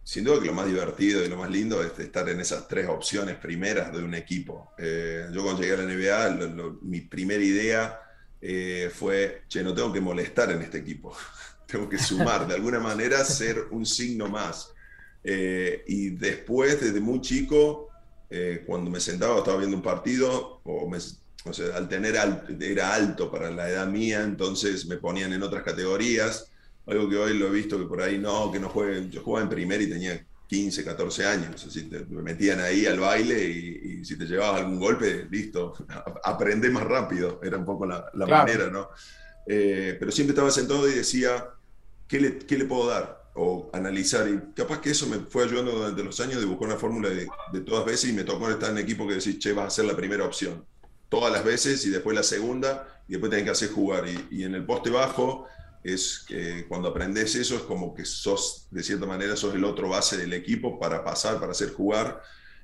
sin 0.03 0.25
duda 0.25 0.41
que 0.41 0.47
lo 0.47 0.53
más 0.53 0.67
divertido 0.67 1.25
y 1.25 1.29
lo 1.29 1.37
más 1.37 1.51
lindo 1.51 1.83
es 1.83 1.99
estar 1.99 2.29
en 2.29 2.41
esas 2.41 2.69
tres 2.69 2.89
opciones 2.89 3.37
primeras 3.37 3.93
de 3.93 4.03
un 4.03 4.15
equipo. 4.15 4.73
Eh, 4.79 5.27
yo 5.33 5.43
cuando 5.43 5.63
llegué 5.63 5.75
a 5.75 5.79
la 5.79 6.37
NBA, 6.37 6.79
mi 6.83 7.01
primera 7.01 7.43
idea 7.43 8.01
eh, 8.47 8.91
fue, 8.93 9.45
che, 9.49 9.63
no 9.63 9.75
tengo 9.75 9.91
que 9.91 10.03
molestar 10.03 10.51
en 10.53 10.61
este 10.61 10.77
equipo, 10.77 11.17
tengo 11.67 11.89
que 11.89 11.99
sumar, 11.99 12.47
de 12.47 12.55
alguna 12.55 12.79
manera 12.79 13.25
ser 13.25 13.69
un 13.71 13.87
signo 13.87 14.29
más. 14.29 14.75
Eh, 15.23 15.83
y 15.87 16.11
después, 16.11 16.79
desde 16.79 17.01
muy 17.01 17.23
chico, 17.23 17.89
eh, 18.29 18.63
cuando 18.67 18.91
me 18.91 19.01
sentaba, 19.01 19.39
estaba 19.39 19.57
viendo 19.57 19.77
un 19.77 19.83
partido, 19.83 20.61
o, 20.65 20.87
sea, 21.53 21.77
al 21.77 21.89
tener 21.89 22.17
era 22.61 22.95
alto 22.95 23.31
para 23.31 23.51
la 23.51 23.69
edad 23.69 23.87
mía, 23.87 24.23
entonces 24.23 24.87
me 24.87 24.97
ponían 24.97 25.33
en 25.33 25.43
otras 25.43 25.63
categorías, 25.63 26.51
algo 26.87 27.09
que 27.09 27.17
hoy 27.17 27.39
lo 27.39 27.49
he 27.49 27.51
visto 27.51 27.79
que 27.79 27.85
por 27.85 28.01
ahí 28.01 28.19
no, 28.19 28.51
que 28.51 28.59
no 28.59 28.69
juegue, 28.69 29.09
yo 29.11 29.23
jugaba 29.23 29.45
en 29.45 29.51
primera 29.51 29.83
y 29.83 29.89
tenía 29.89 30.25
15, 30.47 30.85
14 30.85 31.27
años, 31.27 31.67
así 31.67 31.83
te, 31.83 32.05
me 32.07 32.23
metían 32.23 32.61
ahí 32.61 32.87
al 32.87 33.01
baile 33.01 33.45
y, 33.49 34.05
si 34.05 34.17
te 34.17 34.27
llevabas 34.27 34.61
algún 34.61 34.79
golpe, 34.79 35.27
listo, 35.31 35.75
aprende 36.25 36.71
más 36.71 36.85
rápido, 36.85 37.41
era 37.43 37.57
un 37.57 37.65
poco 37.65 37.87
la, 37.87 38.11
manera, 38.15 38.71
¿no? 38.71 38.89
Eh, 39.47 39.97
pero 39.99 40.11
siempre 40.11 40.33
estaba 40.33 40.51
sentado 40.51 40.89
y 40.89 40.95
decía, 40.95 41.47
¿qué 42.09 42.21
le, 42.21 42.39
qué 42.39 42.59
le 42.59 42.65
puedo 42.65 42.89
dar? 42.89 43.25
o 43.35 43.69
analizar. 43.73 44.29
Y 44.29 44.53
capaz 44.55 44.81
que 44.81 44.91
eso 44.91 45.07
me 45.07 45.19
fue 45.19 45.45
ayudando 45.45 45.73
durante 45.73 46.03
los 46.03 46.19
años 46.21 46.41
de 46.41 46.47
buscar 46.47 46.69
una 46.69 46.77
fórmula 46.77 47.09
de, 47.11 47.61
todas 47.61 47.85
veces 47.85 48.11
y 48.11 48.13
me 48.13 48.25
tocó 48.25 48.49
estar 48.49 48.71
en 48.71 48.79
equipo 48.79 49.07
que 49.07 49.15
decís, 49.15 49.39
che, 49.39 49.53
vas 49.53 49.67
a 49.67 49.71
ser 49.71 49.85
la 49.85 49.97
primera 49.97 50.25
opción. 50.25 50.65
Todas 51.15 51.33
las 51.33 51.45
veces 51.45 51.85
y 51.87 51.91
después 51.91 52.17
la 52.17 52.23
segunda 52.23 52.89
y 53.07 53.13
después 53.13 53.31
tenés 53.31 53.45
que 53.45 53.51
hacer 53.51 53.71
jugar. 53.71 54.05
Y, 54.31 54.43
en 54.43 54.55
el 54.55 54.65
poste 54.65 54.91
bajo 54.91 55.47
es 55.83 56.25
que 56.27 56.67
cuando 56.67 56.89
aprendes 56.89 57.35
eso 57.35 57.57
es 57.57 57.63
como 57.63 57.95
que 57.95 58.05
sos, 58.05 58.67
de 58.71 58.83
cierta 58.83 59.07
manera, 59.07 59.37
sos 59.37 59.55
el 59.55 59.65
otro 59.65 59.89
base 59.89 60.17
del 60.17 60.33
equipo 60.33 60.79
para 60.79 61.05
pasar, 61.05 61.39
para 61.39 61.53
hacer 61.53 61.73
jugar. 61.73 62.23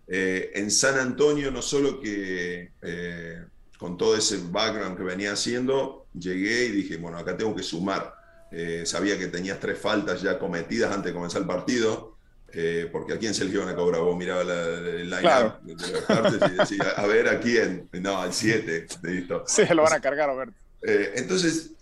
Eh, 0.08 0.50
en 0.54 0.70
San 0.70 0.98
Antonio, 0.98 1.50
no 1.50 1.62
solo 1.62 2.00
que 2.00 2.72
eh, 2.82 3.44
con 3.78 3.96
todo 3.96 4.16
ese 4.16 4.38
background 4.50 4.96
que 4.96 5.04
venía 5.04 5.32
haciendo, 5.32 6.06
llegué 6.18 6.64
y 6.64 6.72
dije, 6.72 6.96
bueno, 6.96 7.18
acá 7.18 7.36
tengo 7.36 7.54
que 7.54 7.62
sumar 7.62 8.20
eh, 8.50 8.82
sabía 8.84 9.16
que 9.16 9.28
tenías 9.28 9.60
tres 9.60 9.78
faltas 9.78 10.22
ya 10.22 10.38
cometidas 10.38 10.90
antes 10.90 11.06
de 11.06 11.14
comenzar 11.14 11.42
el 11.42 11.46
partido, 11.46 12.16
eh, 12.52 12.88
porque 12.90 13.14
a 13.14 13.18
quién 13.18 13.34
se 13.34 13.44
le 13.44 13.52
iban 13.52 13.68
a 13.68 13.74
cobrar. 13.74 14.00
Vos 14.02 14.16
mirabas 14.16 14.46
el 14.46 15.10
line 15.10 15.52
de 15.62 15.92
las 15.92 16.02
partes 16.02 16.72
y 16.72 16.78
a 16.82 17.06
ver 17.06 17.28
a 17.28 17.40
quién. 17.40 17.88
No, 17.92 18.18
al 18.18 18.32
7. 18.32 18.86
Listo. 19.02 19.44
Sí, 19.46 19.62
lo 19.74 19.82
van 19.82 19.92
a 19.92 20.00
cargar, 20.00 20.28
Roberto. 20.28 20.54
Eh, 20.82 21.12
entonces, 21.16 21.72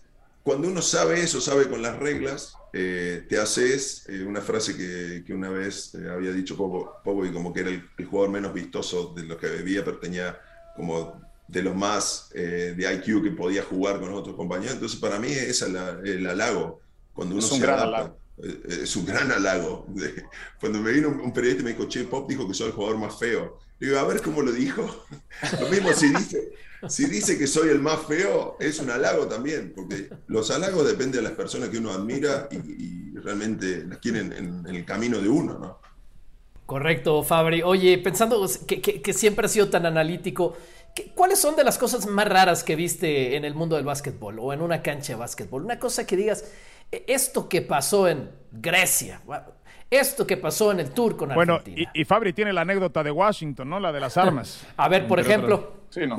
cuando 0.43 0.67
uno 0.67 0.81
sabe 0.81 1.21
eso, 1.21 1.39
sabe 1.41 1.67
con 1.69 1.81
las 1.81 1.97
reglas, 1.97 2.53
te 2.71 3.39
haces 3.39 4.07
una 4.25 4.41
frase 4.41 4.77
que, 4.77 5.23
que 5.25 5.33
una 5.33 5.49
vez 5.49 5.95
había 5.95 6.31
dicho 6.31 6.55
Popo, 6.55 7.25
y 7.25 7.31
como 7.31 7.51
que 7.53 7.61
era 7.61 7.69
el, 7.69 7.83
el, 7.97 8.05
jugador 8.05 8.31
menos 8.31 8.53
vistoso 8.53 9.13
de 9.15 9.23
los 9.23 9.37
que 9.37 9.47
bebía, 9.47 9.83
pero 9.83 9.97
tenía 9.97 10.39
como 10.75 11.19
de 11.49 11.63
los 11.63 11.75
más 11.75 12.29
eh, 12.35 12.75
de 12.77 12.93
IQ 12.93 13.23
que 13.23 13.31
podía 13.31 13.63
jugar 13.63 13.99
con 13.99 14.13
otros 14.13 14.35
compañeros. 14.35 14.75
Entonces, 14.75 14.99
para 14.99 15.19
mí 15.19 15.29
es 15.31 15.61
el 15.61 16.27
halago. 16.27 16.79
Cuando 17.13 17.35
uno 17.35 17.43
es 17.43 17.51
un 17.51 17.59
se 17.59 17.65
gran 17.65 17.79
adapta, 17.79 18.13
eh, 18.15 18.19
Es 18.67 18.95
un 18.95 19.05
gran 19.05 19.31
halago. 19.31 19.87
Cuando 20.59 20.79
me 20.79 20.91
vino 20.91 21.09
un 21.09 21.33
periodista 21.33 21.61
y 21.61 21.65
me 21.65 21.71
dijo, 21.71 21.87
Che, 21.87 22.03
Pop 22.05 22.29
dijo 22.29 22.47
que 22.47 22.53
soy 22.53 22.67
el 22.67 22.73
jugador 22.73 22.97
más 22.97 23.17
feo. 23.17 23.59
Digo, 23.79 23.97
a 23.97 24.03
ver 24.03 24.21
cómo 24.21 24.41
lo 24.41 24.51
dijo. 24.51 25.05
Lo 25.59 25.69
mismo 25.69 25.93
si 25.93 26.09
dice, 26.09 26.51
si 26.87 27.05
dice 27.05 27.37
que 27.37 27.47
soy 27.47 27.69
el 27.69 27.79
más 27.79 28.05
feo, 28.07 28.57
es 28.59 28.79
un 28.79 28.89
halago 28.89 29.27
también, 29.27 29.73
porque 29.75 30.09
los 30.27 30.51
halagos 30.51 30.85
dependen 30.85 31.23
de 31.23 31.29
las 31.29 31.33
personas 31.33 31.69
que 31.69 31.77
uno 31.77 31.91
admira 31.91 32.47
y, 32.51 33.17
realmente 33.19 33.83
las 33.85 33.97
quieren 33.97 34.31
en, 34.31 34.65
el 34.73 34.85
camino 34.85 35.19
de 35.19 35.27
uno, 35.27 35.59
¿no? 35.59 35.79
Correcto, 36.65 37.21
Fabri. 37.23 37.63
Oye, 37.63 37.97
pensando 37.97 38.47
que, 38.65 38.81
que 38.81 39.13
siempre 39.13 39.45
ha 39.45 39.49
sido 39.49 39.69
tan 39.69 39.85
analítico, 39.85 40.55
¿Cuáles 41.15 41.39
son 41.39 41.55
de 41.55 41.63
las 41.63 41.77
cosas 41.77 42.07
más 42.07 42.27
raras 42.27 42.63
que 42.63 42.75
viste 42.75 43.35
en 43.35 43.45
el 43.45 43.53
mundo 43.53 43.75
del 43.75 43.85
básquetbol 43.85 44.39
o 44.39 44.53
en 44.53 44.61
una 44.61 44.81
cancha 44.81 45.13
de 45.13 45.19
básquetbol? 45.19 45.63
Una 45.63 45.79
cosa 45.79 46.05
que 46.05 46.17
digas, 46.17 46.45
esto 46.91 47.47
que 47.47 47.61
pasó 47.61 48.07
en 48.07 48.29
Grecia, 48.51 49.21
esto 49.89 50.25
que 50.25 50.37
pasó 50.37 50.71
en 50.71 50.79
el 50.79 50.91
Tour 50.91 51.15
con 51.15 51.31
Argentina. 51.31 51.61
Bueno, 51.63 51.89
y, 51.93 52.05
Fabri 52.05 52.33
tiene 52.33 52.53
la 52.53 52.61
anécdota 52.61 53.03
de 53.03 53.11
Washington, 53.11 53.69
¿no? 53.69 53.79
La 53.79 53.91
de 53.91 53.99
las 53.99 54.17
armas. 54.17 54.65
A 54.77 54.87
ver, 54.89 55.07
por 55.07 55.19
ejemplo. 55.19 55.85
Sí, 55.89 56.01
no. 56.05 56.17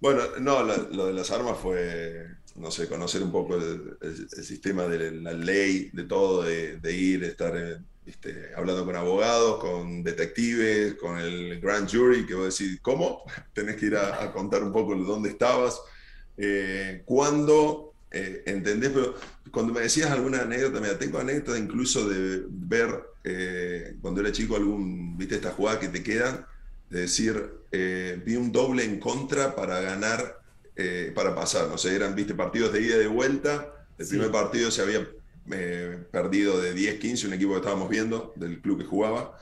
Bueno, 0.00 0.22
no, 0.38 0.62
lo 0.62 1.06
de 1.06 1.12
las 1.12 1.30
armas 1.32 1.58
fue, 1.58 2.24
no 2.54 2.70
sé, 2.70 2.88
conocer 2.88 3.22
un 3.22 3.32
poco 3.32 3.56
el, 3.56 4.28
sistema 4.30 4.84
de 4.84 5.10
la 5.10 5.32
ley, 5.32 5.90
de 5.92 6.04
todo, 6.04 6.42
de, 6.42 6.76
de 6.76 6.92
ir, 6.92 7.24
estar 7.24 7.56
en 7.56 7.84
este, 8.08 8.54
hablando 8.56 8.86
con 8.86 8.96
abogados, 8.96 9.60
con 9.60 10.02
detectives, 10.02 10.94
con 10.94 11.18
el 11.18 11.60
grand 11.60 11.90
jury, 11.90 12.24
que 12.24 12.34
vos 12.34 12.58
decís, 12.58 12.78
¿cómo? 12.80 13.22
Tenés 13.52 13.76
que 13.76 13.86
ir 13.86 13.96
a, 13.96 14.32
contar 14.32 14.62
un 14.62 14.72
poco 14.72 14.94
dónde 14.94 15.28
estabas, 15.28 15.78
eh, 16.38 17.02
cuándo, 17.04 17.92
eh, 18.10 18.44
¿entendés? 18.46 18.92
Pero 18.94 19.14
cuando 19.50 19.72
me 19.72 19.80
decías 19.80 20.10
alguna 20.10 20.42
anécdota, 20.42 20.80
mira, 20.80 20.98
tengo 20.98 21.18
anécdota 21.18 21.58
incluso 21.58 22.08
de 22.08 22.44
ver 22.48 22.88
eh, 23.24 23.96
cuando 24.00 24.20
era 24.20 24.32
chico 24.32 24.56
algún, 24.56 25.16
viste, 25.16 25.36
esta 25.36 25.50
jugada 25.50 25.80
que 25.80 25.88
te 25.88 26.02
quedan, 26.02 26.46
de 26.90 27.00
decir, 27.02 27.50
vi 27.70 28.36
un 28.36 28.50
doble 28.50 28.82
en 28.82 28.98
contra 28.98 29.54
para 29.54 29.80
ganar, 29.80 30.40
para 31.14 31.34
pasar, 31.34 31.68
no 31.68 31.76
sé, 31.76 31.94
eran, 31.94 32.14
viste, 32.14 32.34
partidos 32.34 32.72
de 32.72 32.80
ida 32.80 32.96
y 32.96 33.00
de 33.00 33.06
vuelta, 33.06 33.74
el 33.98 34.08
primer 34.08 34.30
partido 34.30 34.70
se 34.70 34.80
había 34.80 35.06
perdido 36.10 36.60
de 36.60 36.74
10-15, 36.74 37.26
un 37.26 37.32
equipo 37.34 37.52
que 37.52 37.58
estábamos 37.58 37.88
viendo, 37.88 38.32
del 38.36 38.60
club 38.60 38.78
que 38.78 38.84
jugaba. 38.84 39.38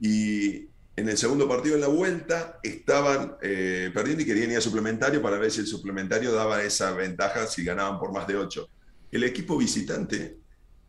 Y 0.00 0.68
en 0.96 1.08
el 1.08 1.16
segundo 1.16 1.48
partido, 1.48 1.74
en 1.74 1.80
la 1.80 1.88
vuelta, 1.88 2.58
estaban 2.62 3.36
eh, 3.42 3.90
perdiendo 3.92 4.22
y 4.22 4.26
querían 4.26 4.50
ir 4.50 4.58
a 4.58 4.60
suplementario 4.60 5.20
para 5.22 5.38
ver 5.38 5.50
si 5.50 5.60
el 5.60 5.66
suplementario 5.66 6.32
daba 6.32 6.62
esa 6.62 6.92
ventaja 6.92 7.46
si 7.46 7.64
ganaban 7.64 7.98
por 7.98 8.12
más 8.12 8.26
de 8.26 8.36
8. 8.36 8.68
El 9.14 9.22
equipo 9.22 9.56
visitante 9.56 10.40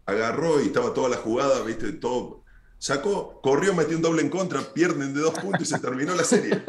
agarró 0.05 0.59
y 0.61 0.65
estaba 0.65 0.93
toda 0.93 1.09
la 1.09 1.17
jugada, 1.17 1.61
¿viste? 1.63 1.93
Todo 1.93 2.43
sacó, 2.79 3.39
corrió, 3.39 3.73
metió 3.73 3.95
un 3.95 4.01
doble 4.01 4.23
en 4.23 4.29
contra, 4.29 4.61
pierden 4.73 5.13
de 5.13 5.21
dos 5.21 5.37
puntos 5.39 5.61
y 5.61 5.65
se 5.65 5.79
terminó 5.79 6.15
la 6.15 6.23
serie. 6.23 6.61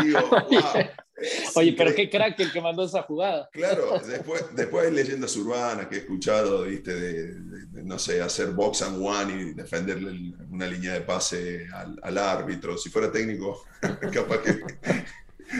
digo, 0.00 0.30
Oye, 1.56 1.74
pero 1.76 1.92
qué 1.96 2.08
crack 2.08 2.38
el 2.38 2.52
que 2.52 2.60
mandó 2.60 2.84
esa 2.84 3.02
jugada. 3.02 3.48
Claro, 3.52 4.00
después, 4.06 4.44
después 4.54 4.86
hay 4.86 4.92
leyendas 4.92 5.36
urbanas 5.36 5.88
que 5.88 5.96
he 5.96 5.98
escuchado, 5.98 6.62
viste, 6.62 6.94
de, 6.94 7.82
no 7.82 7.98
sé, 7.98 8.22
hacer 8.22 8.52
box 8.52 8.82
and 8.82 9.04
one 9.04 9.32
y 9.32 9.54
defenderle 9.54 10.36
una 10.48 10.68
línea 10.68 10.92
de 10.92 11.00
pase 11.00 11.66
al, 12.02 12.18
árbitro. 12.18 12.78
Si 12.78 12.88
fuera 12.88 13.10
técnico, 13.10 13.64
capaz 14.12 14.42
que 14.42 14.60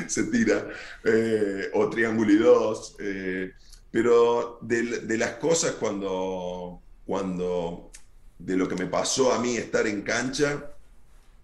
se 0.06 0.25
tira. 0.25 0.68
Eh, 1.04 1.70
o 1.75 1.90
triángulo 1.90 2.32
y 2.32 2.37
dos. 2.37 2.94
Eh, 3.00 3.52
pero 3.90 4.59
de, 4.61 5.00
de 5.00 5.18
las 5.18 5.33
cosas 5.33 5.73
cuando, 5.73 6.80
cuando 7.07 7.90
de 8.38 8.57
lo 8.57 8.68
que 8.68 8.76
me 8.76 8.87
pasó 8.87 9.33
a 9.33 9.40
mí 9.40 9.57
estar 9.57 9.87
en 9.87 10.02
cancha. 10.02 10.73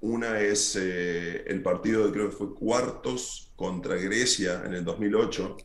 Una 0.00 0.40
es 0.40 0.76
eh, 0.80 1.44
el 1.46 1.62
partido, 1.62 2.06
de, 2.06 2.12
creo 2.12 2.30
que 2.30 2.36
fue 2.36 2.54
cuartos 2.54 3.52
contra 3.56 3.96
Grecia 3.96 4.62
en 4.64 4.74
el 4.74 4.84
2008, 4.84 5.56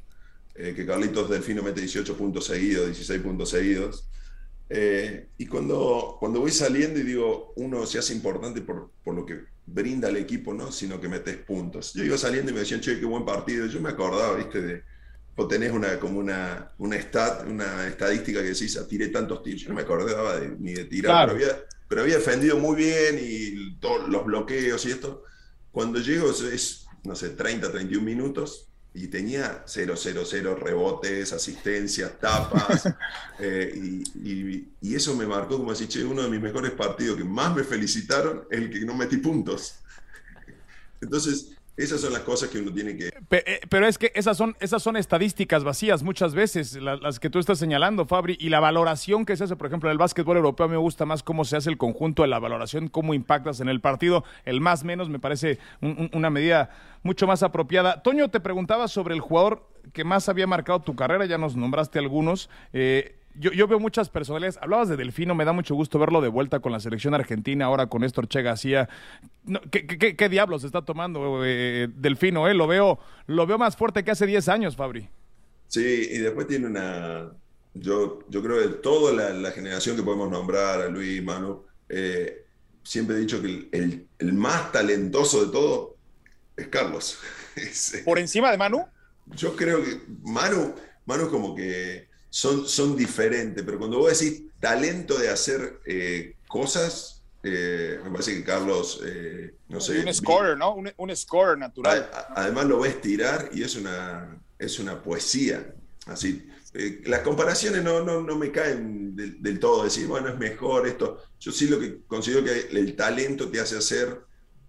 eh, 0.55 0.74
que 0.75 0.86
Carlitos 0.86 1.29
Delfino 1.29 1.62
mete 1.62 1.81
18 1.81 2.17
puntos 2.17 2.45
seguidos, 2.45 2.86
16 2.86 3.21
puntos 3.21 3.50
seguidos. 3.50 4.09
Eh, 4.69 5.27
y 5.38 5.45
cuando, 5.48 6.17
cuando 6.19 6.39
voy 6.39 6.51
saliendo 6.51 7.00
y 7.00 7.03
digo, 7.03 7.53
uno 7.57 7.86
se 7.86 8.00
hace 8.00 8.13
importante 8.13 8.62
por, 8.62 8.91
por 9.03 9.15
lo 9.15 9.25
que 9.25 9.39
brinda 9.65 10.09
el 10.09 10.17
equipo, 10.17 10.53
¿no? 10.53 10.71
sino 10.71 11.01
que 11.01 11.09
metes 11.09 11.38
puntos. 11.38 11.93
Yo 11.93 12.03
iba 12.03 12.17
saliendo 12.17 12.51
y 12.51 12.53
me 12.53 12.62
decían, 12.62 12.79
che, 12.79 13.00
qué 13.00 13.05
buen 13.05 13.25
partido. 13.25 13.65
Yo 13.65 13.81
me 13.81 13.89
acordaba, 13.89 14.38
viste, 14.38 14.62
de, 14.62 14.83
o 15.39 15.48
tenés 15.48 15.72
una, 15.72 15.98
como 16.00 16.19
una, 16.19 16.69
una, 16.79 16.98
una 17.48 17.88
estadística 17.88 18.41
que 18.41 18.50
decís, 18.50 18.77
tiré 18.89 19.08
tantos 19.08 19.41
tiros. 19.41 19.62
Yo 19.62 19.69
no 19.69 19.75
me 19.75 19.84
acordaba 19.84 20.38
ni 20.60 20.74
de 20.74 20.84
tirar, 20.84 21.29
pero, 21.29 21.38
había, 21.38 21.63
pero, 21.88 22.01
había, 22.01 22.17
defendido 22.17 22.58
muy 22.58 22.75
bien 22.75 23.17
y 23.22 23.75
todos 23.75 24.10
los 24.10 24.25
bloqueos 24.25 24.86
y 24.86 24.91
esto. 24.91 25.24
Cuando 25.72 26.00
llego 26.00 26.29
es, 26.29 26.88
no 27.05 27.15
sé, 27.15 27.29
30, 27.29 27.72
31 27.72 28.03
minutos 28.05 28.67
y 28.93 29.08
tenía 29.08 29.63
0, 29.65 29.93
0, 29.96 30.24
0 30.25 30.55
rebotes, 30.55 31.31
asistencias, 31.31 32.19
tapas. 32.19 32.93
Eh, 33.41 33.72
y, 33.74 34.67
y, 34.81 34.96
eso 34.96 35.15
me 35.15 35.25
marcó 35.25 35.58
como 35.58 35.72
decir, 35.72 35.88
che, 35.88 36.03
uno 36.03 36.24
de 36.24 36.29
mis 36.29 36.41
mejores 36.41 36.72
partidos 36.72 37.15
que 37.15 37.24
más 37.24 37.55
me 37.55 37.63
felicitaron, 37.63 38.46
el 38.51 38.69
que 38.69 38.81
no 38.81 38.93
metí 38.93 39.15
puntos. 39.15 39.75
Entonces, 41.00 41.51
esas 41.83 42.01
son 42.01 42.13
las 42.13 42.24
cosas 42.24 42.50
que 42.50 42.59
uno 42.59 42.71
tiene 42.71 42.95
que... 42.95 43.07
Eh, 43.07 43.59
pero 43.69 43.88
es 43.88 43.98
que 43.98 44.12
esas 44.15 44.38
son, 44.38 44.55
esas 44.59 44.83
son 44.83 44.98
estadísticas 44.98 45.63
vacías 45.63 46.03
muchas 46.03 46.36
veces, 46.36 46.75
las, 46.75 47.19
que 47.19 47.29
tú 47.29 47.39
estás 47.39 47.57
señalando, 47.59 48.05
Fabri, 48.05 48.38
y 48.39 48.50
la 48.50 48.59
valoración 48.59 49.25
que 49.25 49.36
se 49.38 49.45
hace, 49.45 49.55
por 49.55 49.67
ejemplo, 49.67 49.89
en 49.89 49.93
el 49.93 49.98
básquetbol 49.98 50.38
europeo, 50.38 50.67
me 50.67 50.77
gusta 50.77 51.05
más 51.05 51.24
cómo 51.24 51.45
se 51.45 51.57
hace 51.57 51.69
el 51.69 51.77
conjunto 51.77 52.24
de 52.24 52.27
la 52.27 52.39
valoración, 52.39 52.89
cómo 52.89 53.13
impactas 53.13 53.59
en 53.62 53.69
el 53.69 53.81
partido, 53.81 54.24
el 54.45 54.62
más 54.62 54.83
menos 54.83 55.09
me 55.09 55.19
parece 55.19 55.59
una 55.81 56.29
medida 56.29 56.69
mucho 57.03 57.27
más 57.27 57.43
apropiada. 57.43 58.03
Toño, 58.03 58.29
te 58.29 58.39
preguntaba 58.39 58.88
sobre 58.88 59.15
el 59.15 59.21
jugador 59.21 59.67
que 59.93 60.03
más 60.03 60.29
había 60.29 60.48
marcado 60.48 60.81
tu 60.81 60.95
carrera, 60.95 61.25
ya 61.25 61.38
nos 61.38 61.55
nombraste 61.55 62.00
algunos. 62.00 62.50
Eh, 62.74 63.18
yo, 63.39 63.67
veo 63.67 63.79
muchas 63.79 64.10
personalidades. 64.10 64.58
Hablabas 64.62 64.89
de 64.89 64.98
Delfino, 64.98 65.34
me 65.34 65.46
da 65.46 65.53
mucho 65.53 65.74
gusto 65.74 65.98
verlo 65.98 66.19
de 66.19 66.27
vuelta 66.27 66.60
con 66.60 66.72
la 66.72 66.79
selección 66.79 67.13
argentina, 67.13 67.65
ahora 67.65 67.88
con 67.88 68.01
Néstor 68.01 68.27
Che 68.27 68.41
García. 68.41 68.89
¿qué, 69.72 70.29
diablos 70.29 70.65
está 70.65 70.84
tomando 70.84 71.46
eh, 71.46 71.88
Delfino? 71.96 72.50
Eh? 72.50 72.53
Lo, 72.53 72.67
veo, 72.67 73.00
lo 73.27 73.48
veo 73.48 73.58
más 73.58 73.77
fuerte 73.77 74.03
que 74.03 74.12
hace 74.12 74.25
10 74.25 74.50
años, 74.50 74.75
Fabri. 74.75 75.08
Sí, 75.67 76.10
y 76.12 76.17
después 76.17 76.48
tiene 76.48 76.67
una. 76.67 77.31
Yo, 77.74 78.19
yo 78.27 78.43
creo 78.43 78.62
que 78.62 78.67
toda 78.79 79.31
la, 79.34 79.51
generación 79.51 79.96
que 79.96 80.03
podemos 80.03 80.29
nombrar, 80.29 80.81
a 80.81 80.89
Luis, 80.89 81.24
Manu, 81.24 81.63
eh, 81.88 82.43
siempre 82.84 83.15
he 83.15 83.19
dicho 83.19 83.41
que 83.41 83.69
el, 83.72 84.08
el, 84.17 84.34
más 84.34 84.72
talentoso 84.72 85.46
de 85.46 85.51
todo 85.51 85.96
es 86.58 86.67
Carlos. 86.67 87.19
¿Por 88.05 88.19
encima 88.19 88.51
de 88.51 88.58
Manu? 88.58 88.86
Yo 89.27 89.55
creo 89.55 89.81
que 89.81 90.01
Manu, 90.24 90.75
Manu 91.05 91.29
como 91.29 91.55
que 91.55 92.08
son, 92.29 92.67
son 92.67 92.95
diferentes, 92.95 93.63
pero 93.63 93.79
cuando 93.79 93.98
vos 94.00 94.19
decís 94.19 94.43
talento 94.59 95.17
de 95.17 95.29
hacer 95.29 95.79
eh, 95.86 96.36
cosas, 96.48 97.24
eh, 97.43 98.00
me 98.03 98.12
parece 98.12 98.36
que 98.36 98.43
Carlos, 98.43 99.01
eh, 99.05 99.53
no 99.69 99.79
sé. 99.79 100.00
Un 100.00 100.13
scorer, 100.13 100.57
¿no? 100.57 100.75
Un, 100.75 100.91
un 100.98 101.15
scorer 101.15 101.57
natural. 101.57 102.09
además 102.36 102.65
lo 102.65 102.79
ves 102.79 103.01
tirar 103.01 103.50
y 103.53 103.63
es 103.63 103.75
una, 103.75 104.38
es 104.57 104.79
una 104.79 105.01
poesía. 105.01 105.74
Así, 106.05 106.48
las 107.05 107.21
comparaciones 107.21 107.83
no, 107.83 108.03
no, 108.03 108.21
no 108.21 108.36
me 108.36 108.51
caen 108.51 109.15
del, 109.15 109.59
todo, 109.59 109.83
decir, 109.83 110.07
bueno, 110.07 110.29
es 110.29 110.38
mejor 110.38 110.88
esto. 110.88 111.21
Yo 111.39 111.51
sí 111.51 111.67
lo 111.67 111.79
que 111.79 112.01
considero 112.07 112.43
que 112.43 112.69
el 112.71 112.95
talento 112.95 113.50
te 113.50 113.59
hace 113.59 113.77
hacer 113.77 114.21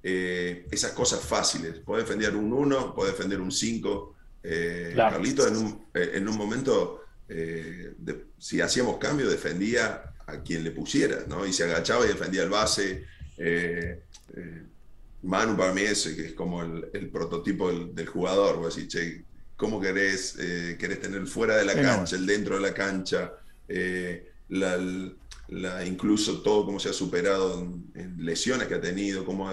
esas 0.03 0.93
cosas 0.93 1.21
fáciles. 1.21 1.81
Puede 1.81 2.03
defender 2.03 2.35
un 2.35 2.53
1, 2.53 2.95
puede 2.95 3.13
defender 3.13 3.41
un 3.41 3.53
5. 3.53 4.17
Carlito 4.97 5.47
en 5.47 5.57
un, 5.57 5.87
en 5.95 6.29
un 6.29 6.37
momento 6.37 7.01
eh, 7.33 7.95
si 8.39 8.61
hacíamos 8.61 8.99
cambio, 8.99 9.31
defendía 9.31 10.03
a 10.27 10.43
quien 10.43 10.65
le 10.65 10.73
pusiera, 10.73 11.25
¿no? 11.29 11.47
Y 11.47 11.53
se 11.53 11.65
agachaba 11.65 12.05
y 12.05 12.09
defendía 12.09 12.43
el 12.43 12.51
base. 12.51 13.05
Eh, 13.39 14.03
eh, 14.37 14.63
Manu 15.23 15.57
para 15.57 15.73
mí 15.73 15.83
es, 15.83 16.09
que 16.09 16.27
es 16.27 16.33
como 16.33 16.63
el, 16.63 17.09
prototipo 17.13 17.71
del, 17.71 18.07
jugador, 18.07 18.69
che, 18.89 19.23
¿cómo 19.57 19.81
querés, 19.81 20.37
querés 20.79 21.01
tener 21.01 21.27
fuera 21.27 21.57
de 21.57 21.67
la 21.67 21.75
cancha, 21.75 22.17
el 22.17 22.27
dentro 22.27 22.57
de 22.57 22.63
la 22.63 22.75
cancha? 22.75 23.33
La, 24.49 24.79
incluso 25.87 26.43
todo 26.43 26.65
cómo 26.65 26.79
se 26.79 26.91
ha 26.91 26.93
superado 26.93 27.61
en, 27.95 28.17
lesiones 28.19 28.69
que 28.69 28.75
ha 28.75 28.81
tenido, 28.81 29.25
cómo 29.25 29.51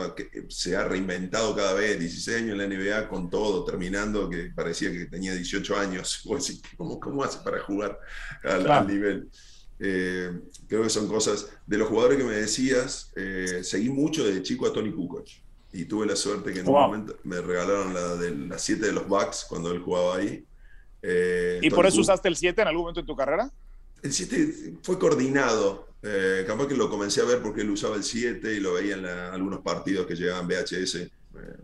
se 0.49 0.75
ha 0.75 0.87
reinventado 0.87 1.55
cada 1.55 1.73
vez, 1.73 1.99
16 1.99 2.37
años 2.37 2.51
en 2.51 2.57
la 2.57 2.67
NBA 2.67 3.09
con 3.09 3.29
todo, 3.29 3.63
terminando 3.63 4.29
que 4.29 4.51
parecía 4.55 4.91
que 4.91 5.05
tenía 5.05 5.33
18 5.33 5.77
años. 5.77 6.23
¿Cómo, 6.77 6.99
cómo 6.99 7.23
hace 7.23 7.39
para 7.39 7.59
jugar 7.61 7.99
al, 8.43 8.87
nivel? 8.87 9.29
Eh, 9.79 10.31
creo 10.67 10.83
que 10.83 10.89
son 10.89 11.07
cosas. 11.07 11.49
De 11.65 11.77
los 11.77 11.87
jugadores 11.87 12.17
que 12.17 12.23
me 12.23 12.35
decías, 12.35 13.11
eh, 13.15 13.61
seguí 13.63 13.89
mucho 13.89 14.25
de 14.25 14.41
chico 14.43 14.67
a 14.67 14.73
Tony 14.73 14.91
Kukoc. 14.91 15.27
Y 15.73 15.85
tuve 15.85 16.05
la 16.05 16.15
suerte 16.15 16.53
que 16.53 16.59
en 16.59 16.67
un 16.67 16.73
momento 16.73 17.17
me 17.23 17.41
regalaron 17.41 17.93
la 17.93 18.15
de 18.15 18.35
las 18.35 18.61
7 18.63 18.85
de 18.85 18.93
los 18.93 19.07
Bucks 19.07 19.45
cuando 19.49 19.71
él 19.71 19.79
jugaba 19.79 20.17
ahí. 20.17 20.45
Eh, 21.01 21.59
¿Y 21.61 21.69
por 21.69 21.85
eso 21.85 22.01
usaste 22.01 22.27
el 22.27 22.35
7 22.35 22.61
en 22.61 22.67
algún 22.67 22.83
momento 22.83 22.99
en 22.99 23.05
tu 23.05 23.15
carrera? 23.15 23.51
El 24.03 24.13
7 24.13 24.77
fue 24.81 24.99
coordinado. 24.99 25.87
Eh, 26.03 26.43
capaz 26.45 26.67
que 26.67 26.75
lo 26.75 26.89
comencé 26.89 27.21
a 27.21 27.25
ver 27.25 27.41
porque 27.41 27.61
él 27.61 27.69
usaba 27.69 27.95
el 27.95 28.03
7 28.03 28.53
y 28.53 28.59
lo 28.59 28.73
veía 28.73 28.95
en 28.95 29.05
algunos 29.05 29.61
partidos 29.61 30.05
que 30.05 30.15
llegaban 30.15 30.47
VHS. 30.47 30.95
Eh, 30.95 31.09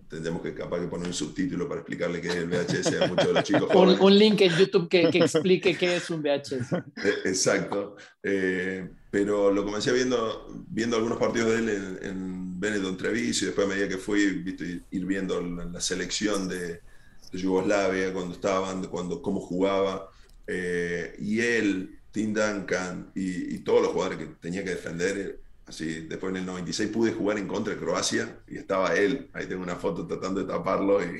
tendremos 0.09 0.41
que 0.41 0.53
capaz 0.53 0.79
que 0.79 0.87
poner 0.87 1.07
un 1.07 1.13
subtítulo 1.13 1.67
para 1.67 1.81
explicarle 1.81 2.21
qué 2.21 2.27
es 2.27 2.35
el 2.35 2.47
VHS 2.47 3.01
a 3.01 3.07
muchos 3.07 3.27
de 3.27 3.33
los 3.33 3.43
chicos. 3.43 3.69
un, 3.73 3.99
un, 3.99 4.17
link 4.17 4.41
en 4.41 4.55
YouTube 4.55 4.87
que, 4.87 5.09
que, 5.09 5.19
explique 5.19 5.75
qué 5.77 5.95
es 5.95 6.09
un 6.09 6.21
VHS. 6.21 6.73
Eh, 7.03 7.15
exacto. 7.25 7.95
pero 8.21 9.51
lo 9.51 9.63
comencé 9.63 9.91
viendo, 9.91 10.47
viendo 10.67 10.97
algunos 10.97 11.17
partidos 11.17 11.51
de 11.51 11.57
él 11.57 11.69
en, 11.69 11.99
en 12.03 12.59
Benetton 12.59 12.97
Treviso 12.97 13.45
y 13.45 13.47
después 13.47 13.65
a 13.65 13.69
medida 13.69 13.87
que 13.87 13.97
fui, 13.97 14.25
viste, 14.39 14.81
ir 14.91 15.05
viendo 15.05 15.41
la, 15.41 15.81
selección 15.81 16.47
de, 16.47 16.81
de, 17.31 17.39
Yugoslavia, 17.39 18.13
cuando 18.13 18.35
estaban, 18.35 18.85
cuando, 18.87 19.21
cómo 19.21 19.39
jugaba. 19.39 20.09
y 20.47 21.39
él 21.39 21.99
Tim 22.13 22.32
Duncan 22.32 23.12
y, 23.15 23.55
y, 23.55 23.58
todos 23.60 23.82
los 23.82 23.91
jugadores 23.91 24.20
que 24.20 24.25
tenía 24.39 24.63
que 24.63 24.70
defender. 24.70 25.17
Eh, 25.17 25.39
así, 25.65 26.01
después 26.01 26.29
en 26.29 26.38
el 26.38 26.46
96 26.46 26.91
pude 26.91 27.12
jugar 27.12 27.39
en 27.39 27.48
contra 27.48 27.74
de 27.74 27.79
Croacia 27.79 28.38
y 28.48 28.58
estaba 28.58 28.93
él. 28.93 29.29
Ahí 29.34 29.48
tengo 29.48 29.63
una 29.63 29.75
foto 29.75 30.05
tratando 30.05 30.39
de 30.39 30.46
taparlo. 30.46 31.03
Y... 31.03 31.20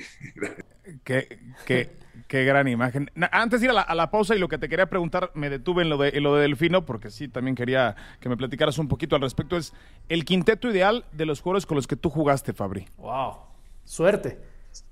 qué, 1.04 1.40
qué, 1.66 1.90
qué, 2.28 2.44
gran 2.44 2.68
imagen. 2.68 3.10
Antes 3.32 3.60
de 3.60 3.66
ir 3.66 3.72
a 3.72 3.92
la, 3.92 4.10
pausa 4.12 4.36
y 4.36 4.38
lo 4.38 4.46
que 4.46 4.56
te 4.56 4.68
quería 4.68 4.86
preguntar, 4.86 5.32
me 5.34 5.50
detuve 5.50 5.82
en 5.82 5.88
lo, 5.88 5.98
de, 5.98 6.12
lo 6.20 6.36
de 6.36 6.42
Delfino, 6.42 6.86
porque 6.86 7.10
sí, 7.10 7.26
también 7.26 7.56
quería 7.56 7.96
que 8.20 8.28
me 8.28 8.36
platicaras 8.36 8.78
un 8.78 8.86
poquito 8.86 9.16
al 9.16 9.22
respecto. 9.22 9.56
Es 9.56 9.72
el 10.08 10.24
quinteto 10.24 10.70
ideal 10.70 11.04
de 11.10 11.26
los 11.26 11.40
jugadores 11.40 11.66
con 11.66 11.74
los 11.74 11.88
que 11.88 11.96
tú 11.96 12.08
jugaste, 12.08 12.52
Fabri. 12.52 12.86
¡Wow! 12.98 13.38
Suerte. 13.84 14.38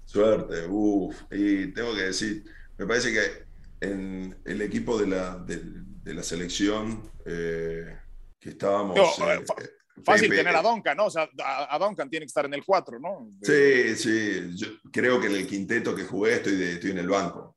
Suerte, 0.05 0.67
uff. 0.69 1.23
Y 1.31 1.69
tengo 1.69 1.95
que 1.95 2.03
decir, 2.03 2.45
me 2.77 2.87
parece 2.87 3.13
que 3.13 3.52
en 3.83 4.41
el 4.45 4.63
equipo 4.63 4.97
de 4.97 5.09
la, 5.09 5.37
de, 5.39 6.15
la 6.15 6.23
selección 6.23 7.11
eh, 7.27 7.99
que 8.39 8.51
estábamos... 8.51 8.97
Eh, 8.97 9.45
eh, 9.59 10.03
fácil 10.05 10.31
tener 10.31 10.55
a 10.55 10.63
Duncan, 10.63 10.97
¿no? 10.97 11.07
O 11.07 11.11
sea, 11.11 11.29
a, 11.45 11.79
Duncan 11.79 12.09
tiene 12.09 12.25
que 12.25 12.29
estar 12.29 12.45
en 12.47 12.55
el 12.55 12.65
4, 12.65 12.99
¿no? 13.01 13.29
Sí, 13.43 13.97
sí. 13.97 14.51
Yo 14.55 14.69
creo 14.93 15.21
que 15.21 15.27
en 15.27 15.35
el 15.35 15.47
quinteto 15.47 15.95
que 15.95 16.05
jugué 16.05 16.35
estoy, 16.35 16.57
de, 16.57 16.73
estoy 16.75 16.93
en 16.93 16.99
el 16.99 17.09
banco. 17.09 17.57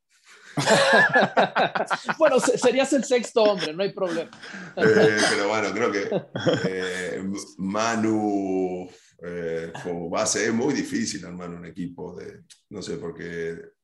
bueno, 2.17 2.39
serías 2.39 2.91
el 2.93 3.03
sexto 3.03 3.43
hombre, 3.43 3.73
no 3.73 3.83
hay 3.83 3.93
problema. 3.93 4.31
pero 4.75 5.49
bueno, 5.49 5.71
creo 5.73 5.91
que 5.91 7.21
Manu 7.57 8.89
como 9.83 10.09
base 10.09 10.45
es 10.45 10.53
muy 10.53 10.73
difícil 10.73 11.25
armar 11.25 11.49
un 11.49 11.65
equipo 11.65 12.15
de, 12.15 12.43
no 12.69 12.81
sé, 12.81 12.97
porque 12.97 13.74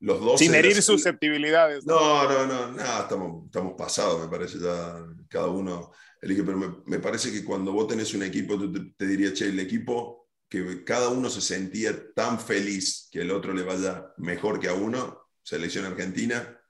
los 0.00 0.20
dos. 0.20 0.38
Sin 0.38 0.54
herir 0.54 0.80
susceptibilidades. 0.82 1.86
No, 1.86 2.28
no, 2.28 2.46
no, 2.46 2.72
no, 2.72 3.00
estamos, 3.00 3.46
estamos 3.46 3.74
pasados, 3.76 4.20
me 4.20 4.28
parece, 4.28 4.58
ya 4.58 5.04
cada 5.28 5.48
uno 5.48 5.92
elige, 6.20 6.42
pero 6.42 6.82
me, 6.84 6.98
parece 6.98 7.32
que 7.32 7.44
cuando 7.44 7.72
vos 7.72 7.86
tenés 7.86 8.12
un 8.14 8.22
equipo, 8.22 8.58
te, 8.58 8.92
te 8.96 9.06
diría, 9.06 9.32
che, 9.32 9.48
el 9.48 9.60
equipo 9.60 10.28
que 10.48 10.84
cada 10.84 11.08
uno 11.08 11.28
se 11.28 11.40
sentía 11.40 12.12
tan 12.14 12.38
feliz 12.38 13.08
que 13.10 13.20
el 13.20 13.30
otro 13.30 13.52
le 13.52 13.62
vaya 13.62 14.12
mejor 14.18 14.60
que 14.60 14.68
a 14.68 14.74
uno, 14.74 15.28
selección 15.42 15.84
argentina, 15.84 16.60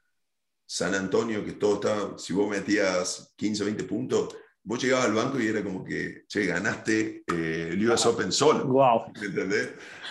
San 0.66 0.94
Antonio, 0.94 1.44
que 1.44 1.52
todo 1.52 1.74
estaba, 1.74 2.18
si 2.18 2.32
vos 2.32 2.48
metías 2.48 3.32
15 3.36 3.62
o 3.62 3.66
20 3.66 3.84
puntos, 3.84 4.36
vos 4.62 4.82
llegabas 4.82 5.06
al 5.06 5.14
banco 5.14 5.40
y 5.40 5.46
era 5.46 5.62
como 5.62 5.84
que, 5.84 6.24
che, 6.26 6.44
ganaste 6.44 7.24
eh, 7.32 7.68
el 7.70 7.88
US 7.88 8.04
Open 8.06 8.32
solo. 8.32 8.66
Wow. 8.66 9.12
¿Entendés? 9.14 9.70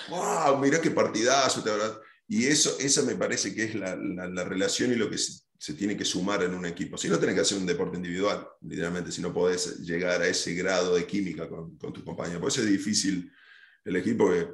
Wow, 0.09 0.57
mirá 0.57 0.79
qué 0.79 0.91
partidazo, 0.91 1.61
te 1.61 1.71
verdad. 1.71 1.99
Y 2.27 2.45
eso, 2.45 2.77
esa 2.79 3.03
me 3.03 3.15
parece 3.15 3.53
que 3.53 3.65
es 3.65 3.75
la, 3.75 3.95
la, 3.95 4.43
relación 4.43 4.91
y 4.91 4.95
lo 4.95 5.09
que 5.09 5.17
se, 5.17 5.73
tiene 5.73 5.95
que 5.95 6.05
sumar 6.05 6.43
en 6.43 6.55
un 6.55 6.65
equipo. 6.65 6.97
Si 6.97 7.07
no, 7.07 7.19
tenés 7.19 7.35
que 7.35 7.41
hacer 7.41 7.57
un 7.57 7.65
deporte 7.65 7.97
individual, 7.97 8.47
literalmente, 8.61 9.11
si 9.11 9.21
no 9.21 9.33
podés 9.33 9.79
llegar 9.79 10.21
a 10.21 10.27
ese 10.27 10.53
grado 10.55 10.95
de 10.95 11.05
química 11.05 11.47
con, 11.47 11.77
con 11.77 11.93
tus 11.93 12.03
compañeros. 12.03 12.41
Por 12.41 12.49
eso 12.49 12.61
es 12.61 12.69
difícil 12.69 13.31
el 13.83 13.95
equipo 13.95 14.31
que 14.31 14.47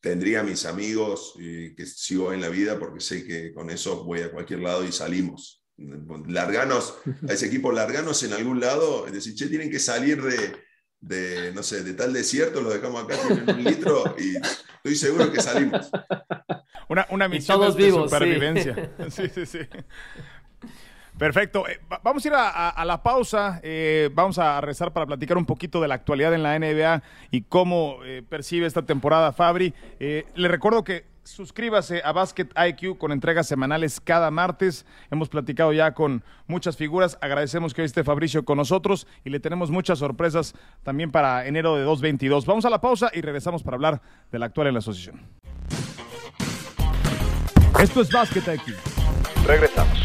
tendría 0.00 0.42
mis 0.42 0.64
amigos 0.64 1.34
y 1.38 1.74
que 1.74 1.84
sigo 1.86 2.32
en 2.32 2.40
la 2.40 2.48
vida 2.48 2.78
porque 2.78 3.00
sé 3.00 3.26
que 3.26 3.52
con 3.52 3.70
eso 3.70 4.04
voy 4.04 4.20
a 4.20 4.30
cualquier 4.30 4.60
lado 4.60 4.84
y 4.84 4.92
salimos. 4.92 5.62
Larganos, 6.26 6.98
a 7.28 7.32
ese 7.32 7.46
equipo 7.46 7.72
larganos 7.72 8.22
en 8.22 8.32
algún 8.32 8.60
lado, 8.60 9.06
es 9.06 9.12
decir, 9.12 9.34
che, 9.34 9.46
tienen 9.46 9.70
que 9.70 9.78
salir 9.78 10.20
de, 10.22 10.56
de, 11.00 11.52
no 11.52 11.62
sé, 11.62 11.82
de 11.82 11.94
tal 11.94 12.12
desierto, 12.12 12.60
lo 12.60 12.70
dejamos 12.70 13.04
acá, 13.04 13.16
tienen 13.26 13.48
un 13.48 13.64
litro 13.64 14.16
y 14.18 14.36
estoy 14.36 14.96
seguro 14.96 15.32
que 15.32 15.40
salimos. 15.40 15.90
Una, 16.88 17.06
una 17.10 17.28
misión 17.28 17.60
de, 17.76 17.90
supervivencia. 17.90 18.90
Sí. 19.08 19.28
sí, 19.28 19.46
sí, 19.46 19.58
Perfecto. 21.18 21.68
Eh, 21.68 21.80
vamos 22.02 22.24
a 22.24 22.28
ir 22.28 22.34
a, 22.36 22.84
la 22.84 23.02
pausa. 23.02 23.60
Eh, 23.62 24.08
vamos 24.14 24.38
a 24.38 24.60
rezar 24.60 24.92
para 24.92 25.04
platicar 25.04 25.36
un 25.36 25.46
poquito 25.46 25.80
de 25.80 25.88
la 25.88 25.96
actualidad 25.96 26.32
en 26.32 26.44
la 26.44 26.56
NBA 26.58 27.02
y 27.32 27.42
cómo 27.42 27.98
eh, 28.04 28.22
percibe 28.26 28.66
esta 28.66 28.82
temporada 28.82 29.32
Fabri. 29.32 29.74
le 29.98 30.48
recuerdo 30.48 30.84
que 30.84 31.06
suscríbase 31.24 32.00
a 32.04 32.12
Basket 32.12 32.48
IQ 32.56 32.96
con 32.98 33.10
entregas 33.10 33.48
semanales 33.48 34.00
cada 34.00 34.30
martes. 34.30 34.86
Hemos 35.10 35.28
platicado 35.28 35.72
ya 35.72 35.92
con 35.92 36.22
muchas 36.46 36.76
figuras. 36.76 37.18
Agradecemos 37.20 37.74
que 37.74 37.82
hoy 37.82 37.86
esté 37.86 38.04
Fabricio 38.04 38.44
con 38.44 38.56
nosotros 38.56 39.06
y 39.24 39.30
le 39.30 39.40
tenemos 39.40 39.70
muchas 39.70 39.98
sorpresas 39.98 40.54
también 40.84 41.10
para 41.10 41.46
enero 41.46 41.76
de 41.76 41.82
2022. 41.82 42.46
Vamos 42.46 42.64
a 42.64 42.70
la 42.70 42.80
pausa 42.80 43.10
y 43.12 43.20
regresamos 43.20 43.64
para 43.64 43.74
hablar 43.74 44.00
de 44.30 44.38
la 44.38 44.46
actual 44.46 44.68
en 44.68 44.74
la 44.74 44.78
asociación. 44.78 45.20
Esto 47.78 48.00
es 48.00 48.10
Basket 48.10 48.42
IQ. 48.54 48.74
Regresamos. 49.46 50.00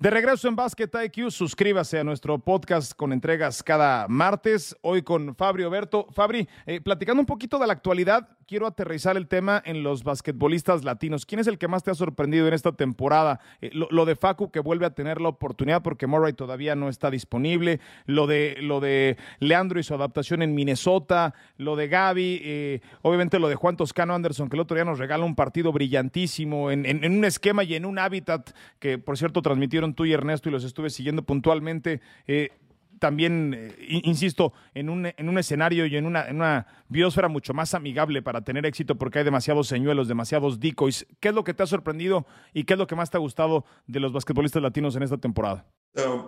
De 0.00 0.10
regreso 0.10 0.46
en 0.46 0.54
Basket 0.54 0.90
IQ, 1.06 1.32
suscríbase 1.32 1.98
a 1.98 2.04
nuestro 2.04 2.38
podcast 2.38 2.92
con 2.94 3.12
entregas 3.12 3.64
cada 3.64 4.06
martes. 4.06 4.76
Hoy 4.80 5.02
con 5.02 5.34
Fabio 5.34 5.70
Berto. 5.70 6.06
Fabri, 6.12 6.48
eh, 6.66 6.80
platicando 6.80 7.20
un 7.20 7.26
poquito 7.26 7.58
de 7.58 7.66
la 7.66 7.72
actualidad, 7.72 8.28
quiero 8.46 8.68
aterrizar 8.68 9.16
el 9.16 9.26
tema 9.26 9.60
en 9.66 9.82
los 9.82 10.04
basquetbolistas 10.04 10.84
latinos. 10.84 11.26
¿Quién 11.26 11.40
es 11.40 11.48
el 11.48 11.58
que 11.58 11.66
más 11.66 11.82
te 11.82 11.90
ha 11.90 11.96
sorprendido 11.96 12.46
en 12.46 12.54
esta 12.54 12.70
temporada? 12.70 13.40
Eh, 13.60 13.72
lo, 13.72 14.04
de 14.04 14.14
Facu, 14.14 14.52
que 14.52 14.60
vuelve 14.60 14.86
a 14.86 14.94
tener 14.94 15.20
la 15.20 15.30
oportunidad 15.30 15.82
porque 15.82 16.06
Murray 16.06 16.32
todavía 16.32 16.76
no 16.76 16.88
está 16.88 17.10
disponible. 17.10 17.80
Lo 18.06 18.28
de, 18.28 18.56
lo 18.60 18.78
de 18.78 19.16
Leandro 19.40 19.80
y 19.80 19.82
su 19.82 19.94
adaptación 19.94 20.42
en 20.42 20.54
Minnesota. 20.54 21.34
Lo 21.56 21.74
de 21.74 21.88
Gaby. 21.88 22.40
Eh, 22.44 22.80
obviamente 23.02 23.40
lo 23.40 23.48
de 23.48 23.56
Juan 23.56 23.76
Toscano 23.76 24.14
Anderson, 24.14 24.48
que 24.48 24.54
el 24.54 24.60
otro 24.60 24.76
día 24.76 24.84
nos 24.84 25.00
regala 25.00 25.24
un 25.24 25.34
partido 25.34 25.72
brillantísimo 25.72 26.70
en, 26.70 26.86
en 26.86 27.04
un 27.12 27.24
esquema 27.24 27.64
y 27.64 27.74
en 27.74 27.84
un 27.84 27.98
hábitat 27.98 28.50
que, 28.78 28.96
por 28.96 29.18
cierto, 29.18 29.42
transmitieron 29.42 29.87
tú 29.94 30.04
y 30.04 30.12
Ernesto 30.12 30.48
y 30.48 30.52
los 30.52 30.64
estuve 30.64 30.90
siguiendo 30.90 31.22
puntualmente. 31.22 32.00
Eh, 32.26 32.50
también, 32.98 33.54
eh, 33.54 34.00
insisto, 34.04 34.52
en 34.74 34.88
un, 34.88 35.06
en 35.06 35.28
un 35.28 35.38
escenario 35.38 35.86
y 35.86 35.96
en 35.96 36.06
una, 36.06 36.26
una 36.30 36.66
biosfera 36.88 37.28
mucho 37.28 37.54
más 37.54 37.74
amigable 37.74 38.22
para 38.22 38.42
tener 38.42 38.66
éxito 38.66 38.96
porque 38.96 39.20
hay 39.20 39.24
demasiados 39.24 39.68
señuelos, 39.68 40.08
demasiados 40.08 40.60
decoys. 40.60 41.06
¿Qué 41.20 41.28
es 41.28 41.34
lo 41.34 41.44
que 41.44 41.54
te 41.54 41.62
ha 41.62 41.66
sorprendido 41.66 42.26
y 42.52 42.64
qué 42.64 42.74
es 42.74 42.78
lo 42.78 42.86
que 42.86 42.96
más 42.96 43.10
te 43.10 43.16
ha 43.16 43.20
gustado 43.20 43.64
de 43.86 44.00
los 44.00 44.12
basquetbolistas 44.12 44.62
latinos 44.62 44.96
en 44.96 45.02
esta 45.02 45.18
temporada? 45.18 45.66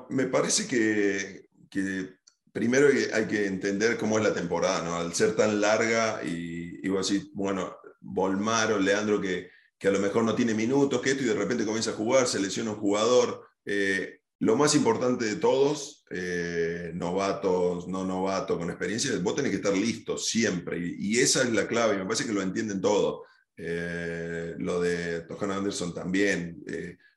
me 0.09 0.25
parece 0.25 0.67
que, 0.67 1.49
que, 1.71 2.17
primero 2.53 2.89
hay 3.15 3.27
que 3.27 3.47
entender 3.47 3.97
cómo 3.97 4.19
es 4.19 4.25
la 4.25 4.35
temporada, 4.35 4.83
¿no? 4.83 4.97
Al 4.97 5.15
ser 5.15 5.37
tan 5.37 5.61
larga 5.61 6.25
y, 6.25 6.85
y 6.85 6.89
vos 6.89 7.09
decís, 7.09 7.31
bueno, 7.35 7.77
Volmar 8.01 8.73
o 8.73 8.79
Leandro 8.79 9.21
que, 9.21 9.51
que 9.79 9.89
a 9.89 9.91
lo 9.91 9.99
mejor 9.99 10.25
no 10.25 10.35
tiene 10.35 10.55
minutos, 10.55 11.01
que 11.01 11.11
esto 11.11 11.23
y 11.23 11.27
de 11.27 11.35
repente 11.35 11.65
comienza 11.65 11.91
a 11.91 11.95
jugar, 11.95 12.27
se 12.27 12.41
lesiona 12.41 12.71
un 12.71 12.79
jugador, 12.79 13.50
eh, 13.65 14.21
lo 14.39 14.57
más 14.57 14.75
importante 14.75 15.27
de 15.27 15.37
todos, 15.37 16.05
eh, 16.11 16.93
novatos, 16.95 17.87
no 17.89 18.05
novatos, 18.05 18.57
con 18.57 18.71
experiencia, 18.71 19.13
vos 19.21 19.37
tenés 19.37 19.51
que 19.51 19.59
estar 19.59 19.77
listo 19.77 20.17
siempre. 20.17 20.79
Y, 20.79 21.19
esa 21.19 21.43
es 21.43 21.53
la 21.53 21.69
clave, 21.69 21.95
y 21.95 21.99
me 21.99 22.05
parece 22.05 22.25
que 22.25 22.33
lo 22.33 22.43
entienden 22.43 22.81
todos. 22.81 23.27
Eh, 23.57 24.55
lo 24.59 24.81
de 24.81 25.21
Tojan 25.23 25.51
Anderson 25.51 25.93
también, 25.93 26.65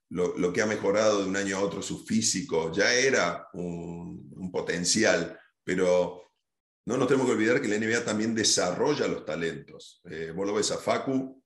lo, 0.10 0.51
que 0.51 0.62
ha 0.62 0.65
mejorado 0.65 1.21
de 1.21 1.29
un 1.29 1.38
año 1.38 1.58
a 1.58 1.62
otro 1.62 1.82
su 1.82 2.06
físico, 2.06 2.71
ya 2.73 2.93
era 2.93 3.47
un, 3.53 4.51
potencial, 4.51 5.39
pero 5.63 6.21
no 6.86 6.97
nos 6.97 7.08
tenemos 7.08 7.25
que 7.25 7.34
olvidar 7.34 7.60
que 7.60 7.67
la 7.67 7.79
NBA 7.79 8.03
también 8.03 8.36
desarrolla 8.36 9.08
los 9.08 9.25
talentos. 9.25 10.03
vos 10.36 10.45
lo 10.45 10.53
ves 10.53 10.69
a 10.71 10.77
Facu, 10.77 11.41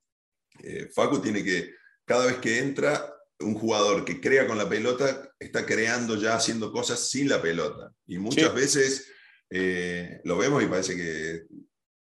Facu 0.94 1.20
tiene 1.20 1.44
que, 1.44 1.76
cada 2.04 2.26
vez 2.26 2.38
que 2.40 2.60
entra, 2.60 3.17
un 3.40 3.56
jugador 3.56 4.04
que 4.04 4.20
crea 4.20 4.48
con 4.48 4.58
la 4.58 4.68
pelota 4.68 5.32
está 5.40 5.66
creando 5.66 6.16
ya 6.16 6.36
haciendo 6.36 6.72
cosas 6.72 7.10
sin 7.10 7.30
la 7.30 7.42
pelota. 7.42 7.92
Y 8.06 8.18
muchas 8.18 8.54
veces 8.54 9.08
eh, 9.50 10.20
lo 10.24 10.38
vemos 10.38 10.64
y 10.64 10.68
parece 10.68 10.96
que 10.96 11.46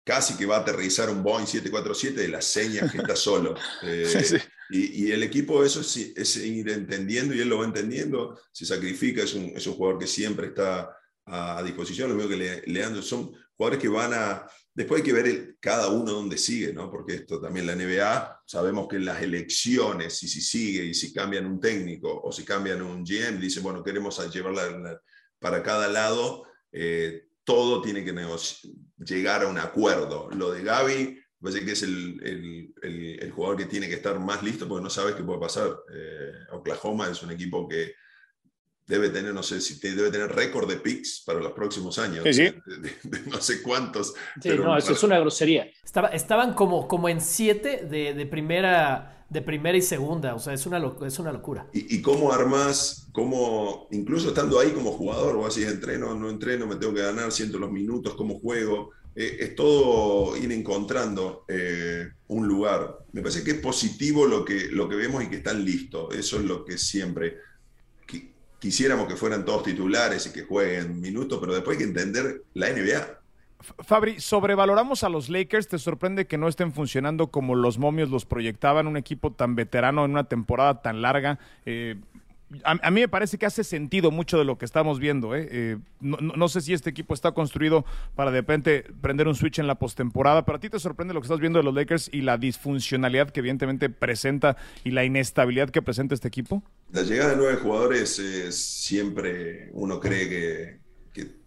casi 0.03 0.35
que 0.35 0.45
va 0.45 0.57
a 0.57 0.59
aterrizar 0.61 1.09
un 1.09 1.23
Boeing 1.23 1.45
747 1.45 2.21
de 2.21 2.27
las 2.27 2.45
señas 2.45 2.91
que 2.91 2.97
está 2.99 3.15
solo. 3.15 3.55
Eh, 3.83 4.39
y, 4.73 5.11
el 5.11 5.21
equipo 5.21 5.65
eso 5.65 5.81
es, 5.81 6.37
ir 6.37 6.69
entendiendo 6.69 7.35
y 7.35 7.41
él 7.41 7.49
lo 7.49 7.57
va 7.57 7.65
entendiendo, 7.65 8.39
se 8.53 8.65
sacrifica, 8.65 9.21
es 9.21 9.33
un, 9.33 9.53
jugador 9.53 9.99
que 9.99 10.07
siempre 10.07 10.47
está 10.47 10.95
a, 11.25 11.61
disposición, 11.61 12.07
lo 12.07 12.15
mismo 12.15 12.29
que 12.29 12.63
Leandro, 12.67 13.01
son 13.01 13.33
jugadores 13.57 13.81
que 13.81 13.89
van 13.89 14.13
a, 14.13 14.47
Después 14.73 15.01
hay 15.01 15.05
que 15.05 15.13
ver 15.13 15.57
cada 15.59 15.89
uno 15.89 16.13
dónde 16.13 16.37
sigue, 16.37 16.71
¿no? 16.71 16.89
porque 16.89 17.15
esto 17.15 17.41
también 17.41 17.67
la 17.67 17.75
NBA, 17.75 18.43
sabemos 18.45 18.87
que 18.87 18.95
en 18.95 19.05
las 19.05 19.21
elecciones, 19.21 20.23
y 20.23 20.29
si 20.29 20.41
sigue, 20.41 20.85
y 20.85 20.93
si 20.93 21.13
cambian 21.13 21.45
un 21.45 21.59
técnico, 21.59 22.21
o 22.23 22.31
si 22.31 22.45
cambian 22.45 22.81
un 22.81 23.03
GM, 23.03 23.39
dice, 23.39 23.59
bueno, 23.59 23.83
queremos 23.83 24.17
llevarla 24.33 25.01
para 25.39 25.61
cada 25.61 25.89
lado, 25.89 26.45
eh, 26.71 27.27
todo 27.43 27.81
tiene 27.81 28.05
que 28.05 28.13
llegar 28.97 29.43
a 29.43 29.47
un 29.47 29.57
acuerdo. 29.57 30.29
Lo 30.31 30.51
de 30.51 30.63
Gaby, 30.63 31.19
parece 31.41 31.65
que 31.65 31.71
es 31.71 31.83
el, 31.83 32.71
el, 32.81 33.31
jugador 33.31 33.57
que 33.57 33.65
tiene 33.65 33.89
que 33.89 33.95
estar 33.95 34.19
más 34.19 34.43
listo, 34.43 34.67
porque 34.67 34.83
no 34.83 34.89
sabes 34.89 35.15
qué 35.15 35.23
puede 35.23 35.39
pasar. 35.39 35.75
Eh, 35.93 36.31
Oklahoma 36.51 37.09
es 37.09 37.21
un 37.23 37.31
equipo 37.31 37.67
que 37.67 37.93
debe 38.91 39.09
tener, 39.09 39.33
no 39.33 39.41
sé 39.41 39.61
si 39.61 39.79
debe 39.79 40.11
tener 40.11 40.29
récord 40.35 40.69
de 40.69 40.75
picks 40.75 41.23
para 41.25 41.39
los 41.39 41.53
próximos 41.53 41.97
años. 41.97 42.25
no 43.25 43.41
sé 43.41 43.61
cuántos. 43.61 44.13
Sí, 44.41 44.49
no, 44.49 44.77
eso 44.77 44.91
es 44.91 45.03
una 45.03 45.17
grosería. 45.17 45.71
Estaba, 45.83 46.09
estaban 46.09 46.53
como, 46.53 46.87
como 46.89 47.07
en 47.07 47.21
siete 47.21 47.87
de, 47.89 48.25
primera, 48.25 49.25
de 49.29 49.41
primera 49.41 49.77
y 49.77 49.81
segunda, 49.81 50.35
o 50.35 50.39
sea, 50.39 50.53
es 50.53 50.65
una, 50.65 50.83
es 51.07 51.19
una 51.19 51.31
locura. 51.31 51.67
¿Y, 51.71 52.01
cómo 52.01 52.33
armas, 52.33 53.07
cómo, 53.13 53.87
incluso 53.91 54.29
estando 54.29 54.59
ahí 54.59 54.71
como 54.71 54.91
jugador, 54.91 55.37
o 55.37 55.45
así, 55.45 55.63
entreno, 55.63 56.13
no 56.13 56.29
entreno, 56.29 56.67
me 56.67 56.75
tengo 56.75 56.93
que 56.93 57.01
ganar, 57.01 57.31
siento 57.31 57.59
los 57.59 57.71
minutos, 57.71 58.15
cómo 58.15 58.39
juego, 58.39 58.91
eh, 59.15 59.37
es 59.39 59.55
todo 59.55 60.35
ir 60.35 60.51
encontrando 60.51 61.45
eh, 61.47 62.09
un 62.27 62.45
lugar. 62.45 63.05
Me 63.13 63.21
parece 63.21 63.43
que 63.43 63.51
es 63.51 63.59
positivo 63.59 64.25
lo 64.25 64.43
que, 64.43 64.67
lo 64.69 64.89
que 64.89 64.95
vemos 64.95 65.23
y 65.23 65.29
que 65.29 65.37
están 65.37 65.63
listos, 65.63 66.13
eso 66.13 66.37
es 66.37 66.43
lo 66.43 66.65
que 66.65 66.77
siempre 66.77 67.37
quisiéramos 68.61 69.07
que 69.07 69.15
fueran 69.15 69.43
todos 69.43 69.63
titulares 69.63 70.27
y 70.27 70.31
que 70.31 70.43
jueguen 70.43 71.01
minutos, 71.01 71.39
pero 71.41 71.53
después 71.53 71.75
hay 71.75 71.83
que 71.83 71.89
entender 71.89 72.43
la 72.53 72.69
NBA. 72.69 73.19
Fabri, 73.83 74.19
sobrevaloramos 74.19 75.03
a 75.03 75.09
los 75.09 75.29
Lakers. 75.29 75.67
¿Te 75.67 75.79
sorprende 75.79 76.27
que 76.27 76.37
no 76.37 76.47
estén 76.47 76.71
funcionando 76.71 77.27
como 77.27 77.55
los 77.55 77.79
momios 77.79 78.09
los 78.09 78.25
proyectaban? 78.25 78.87
Un 78.87 78.97
equipo 78.97 79.31
tan 79.31 79.55
veterano 79.55 80.05
en 80.05 80.11
una 80.11 80.25
temporada 80.25 80.81
tan 80.81 81.01
larga. 81.01 81.39
Eh, 81.65 81.95
a, 82.63 82.91
mí 82.91 83.01
me 83.01 83.07
parece 83.07 83.37
que 83.37 83.45
hace 83.45 83.63
sentido 83.63 84.11
mucho 84.11 84.37
de 84.37 84.45
lo 84.45 84.57
que 84.57 84.65
estamos 84.65 84.99
viendo. 84.99 85.35
¿eh? 85.35 85.47
Eh, 85.51 85.77
no, 86.01 86.49
sé 86.49 86.61
si 86.61 86.73
este 86.73 86.89
equipo 86.89 87.13
está 87.13 87.31
construido 87.31 87.85
para 88.15 88.31
de 88.31 88.41
repente 88.41 88.85
prender 89.01 89.27
un 89.27 89.35
switch 89.35 89.59
en 89.59 89.67
la 89.67 89.75
postemporada, 89.75 90.45
pero 90.45 90.57
a 90.57 90.59
ti 90.59 90.69
te 90.69 90.79
sorprende 90.79 91.13
lo 91.13 91.21
que 91.21 91.25
estás 91.25 91.39
viendo 91.39 91.59
de 91.59 91.63
los 91.63 91.73
Lakers 91.73 92.09
y 92.11 92.21
la 92.21 92.37
disfuncionalidad 92.37 93.29
que 93.29 93.39
evidentemente 93.39 93.89
presenta 93.89 94.57
y 94.83 94.91
la 94.91 95.05
inestabilidad 95.05 95.69
que 95.69 95.81
presenta 95.81 96.13
este 96.13 96.27
equipo. 96.27 96.63
La 96.91 97.03
llegada 97.03 97.31
de 97.31 97.37
nueve 97.37 97.55
jugadores 97.55 98.19
es 98.19 98.55
siempre 98.55 99.69
uno 99.73 99.99
cree 99.99 100.29
que, 100.29 100.81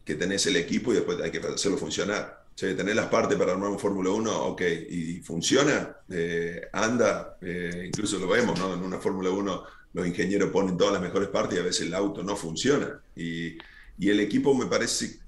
que, 0.04 0.14
tenés 0.14 0.46
el 0.46 0.56
equipo 0.56 0.92
y 0.92 0.96
después 0.96 1.18
hay 1.20 1.30
que 1.30 1.38
hacerlo 1.38 1.78
funcionar. 1.78 2.44
Tener 2.54 2.94
las 2.94 3.06
partes 3.06 3.36
para 3.36 3.52
armar 3.52 3.68
un 3.68 3.80
Fórmula 3.80 4.10
1, 4.10 4.42
ok, 4.46 4.62
y 4.88 5.16
funciona, 5.22 5.96
eh, 6.08 6.68
anda, 6.72 7.36
incluso 7.84 8.18
lo 8.18 8.28
vemos, 8.28 8.56
¿no? 8.60 8.74
En 8.74 8.80
una 8.80 8.98
Fórmula 8.98 9.30
1 9.30 9.64
los 9.94 10.06
ingenieros 10.06 10.50
ponen 10.50 10.76
todas 10.76 10.92
las 10.92 11.02
mejores 11.02 11.28
partes 11.28 11.56
y 11.56 11.60
a 11.60 11.64
veces 11.64 11.86
el 11.86 11.94
auto 11.94 12.22
no 12.22 12.36
funciona. 12.36 13.00
Y, 13.16 13.56
el 13.98 14.18
equipo 14.20 14.54
me 14.54 14.66
parece 14.66 15.20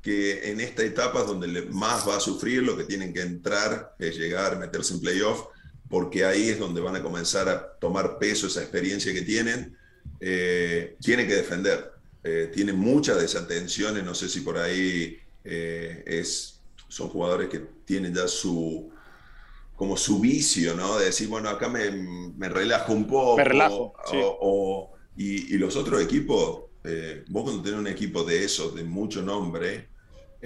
que 0.00 0.50
en 0.50 0.60
esta 0.60 0.82
etapa 0.82 1.20
es 1.20 1.26
donde 1.26 1.62
más 1.70 2.08
va 2.08 2.16
a 2.16 2.20
sufrir, 2.20 2.62
lo 2.62 2.76
que 2.76 2.84
tienen 2.84 3.12
que 3.12 3.20
entrar 3.20 3.94
es 3.98 4.16
llegar, 4.16 4.58
meterse 4.58 4.94
en 4.94 5.00
playoff, 5.00 5.44
porque 5.90 6.24
ahí 6.24 6.48
es 6.48 6.58
donde 6.58 6.80
van 6.80 6.96
a 6.96 7.02
comenzar 7.02 7.48
a 7.50 7.74
tomar 7.78 8.18
peso 8.18 8.46
esa 8.46 8.62
experiencia 8.62 9.12
que 9.12 9.22
tienen. 9.22 9.76
Eh, 10.20 10.96
tienen 11.00 11.28
que 11.28 11.34
defender, 11.34 11.92
eh, 12.22 12.50
tienen 12.52 12.78
muchas 12.78 13.20
desatenciones, 13.20 14.04
no 14.04 14.14
sé 14.14 14.30
si 14.30 14.40
por 14.40 14.56
ahí 14.56 15.18
eh, 15.44 16.02
es, 16.06 16.60
son 16.88 17.10
jugadores 17.10 17.50
que 17.50 17.60
tienen 17.84 18.14
ya 18.14 18.26
su, 18.26 18.90
como 19.76 19.96
su 19.96 20.20
vicio, 20.20 20.74
¿no? 20.74 20.98
De 20.98 21.06
decir, 21.06 21.28
bueno, 21.28 21.48
acá 21.48 21.68
me, 21.68 21.90
me 21.90 22.48
relajo 22.48 22.92
un 22.92 23.06
poco. 23.06 23.36
Me 23.36 23.44
relajo. 23.44 23.94
y, 25.16 25.56
los 25.58 25.76
otros 25.76 26.02
equipos, 26.02 26.64
eh, 26.84 27.24
vos 27.28 27.44
cuando 27.44 27.62
tenés 27.62 27.80
un 27.80 27.86
equipo 27.86 28.24
de 28.24 28.44
esos, 28.44 28.74
de 28.74 28.84
mucho 28.84 29.22
nombre, 29.22 29.88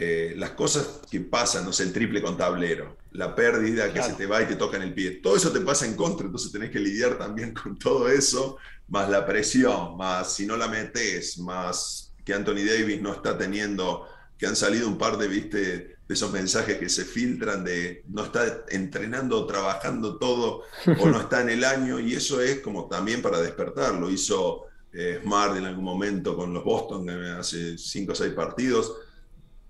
eh, 0.01 0.35
las 0.37 0.51
cosas 0.51 1.01
que 1.11 1.21
pasan, 1.21 1.65
no 1.65 1.73
sé, 1.73 1.83
el 1.83 1.93
triple 1.93 2.23
con 2.23 2.37
tablero, 2.37 2.99
la 3.13 3.35
pérdida 3.35 3.93
que 3.93 4.01
se 4.01 4.13
te 4.13 4.27
va 4.27 4.41
y 4.41 4.47
te 4.47 4.55
toca 4.55 4.77
en 4.77 4.85
el 4.85 4.95
pie, 4.95 5.11
todo 5.23 5.35
eso 5.35 5.51
te 5.51 5.61
pasa 5.61 5.87
en 5.87 5.97
contra, 5.97 6.27
entonces 6.27 6.53
tenés 6.53 6.71
que 6.71 6.79
lidiar 6.79 7.19
también 7.19 7.53
con 7.53 7.77
todo 7.77 8.09
eso, 8.09 8.59
más 8.87 9.11
la 9.11 9.27
presión, 9.27 9.97
más 9.97 10.35
si 10.35 10.47
no 10.47 10.57
la 10.57 10.69
metes, 10.69 11.39
más 11.39 12.15
que 12.25 12.33
Anthony 12.33 12.65
Davis 12.65 13.03
no 13.03 13.13
está 13.13 13.37
teniendo, 13.37 14.07
que 14.39 14.47
han 14.47 14.55
salido 14.55 14.87
un 14.87 14.99
par 14.99 15.19
de, 15.19 15.27
viste, 15.27 15.97
de 16.09 16.15
esos 16.15 16.33
mensajes 16.33 16.79
que 16.79 16.89
se 16.89 17.05
filtran 17.05 17.63
de 17.63 18.03
no 18.09 18.25
está 18.25 18.65
entrenando, 18.71 19.47
trabajando 19.47 20.17
todo 20.17 20.63
o 20.99 21.07
no 21.07 21.21
está 21.21 21.43
en 21.43 21.51
el 21.51 21.65
año 21.65 22.01
y 22.01 22.15
eso 22.15 22.41
es 22.41 22.61
como 22.61 22.89
también 22.89 23.21
para 23.21 23.41
despertar. 23.41 23.95
Lo 23.95 24.11
hizo 24.11 24.65
eh, 24.91 25.21
Smart 25.23 25.59
en 25.59 25.67
algún 25.67 25.85
momento 25.85 26.35
con 26.35 26.55
los 26.55 26.65
Boston 26.65 27.11
hace 27.11 27.77
cinco 27.77 28.13
o 28.13 28.15
seis 28.15 28.33
partidos. 28.33 28.97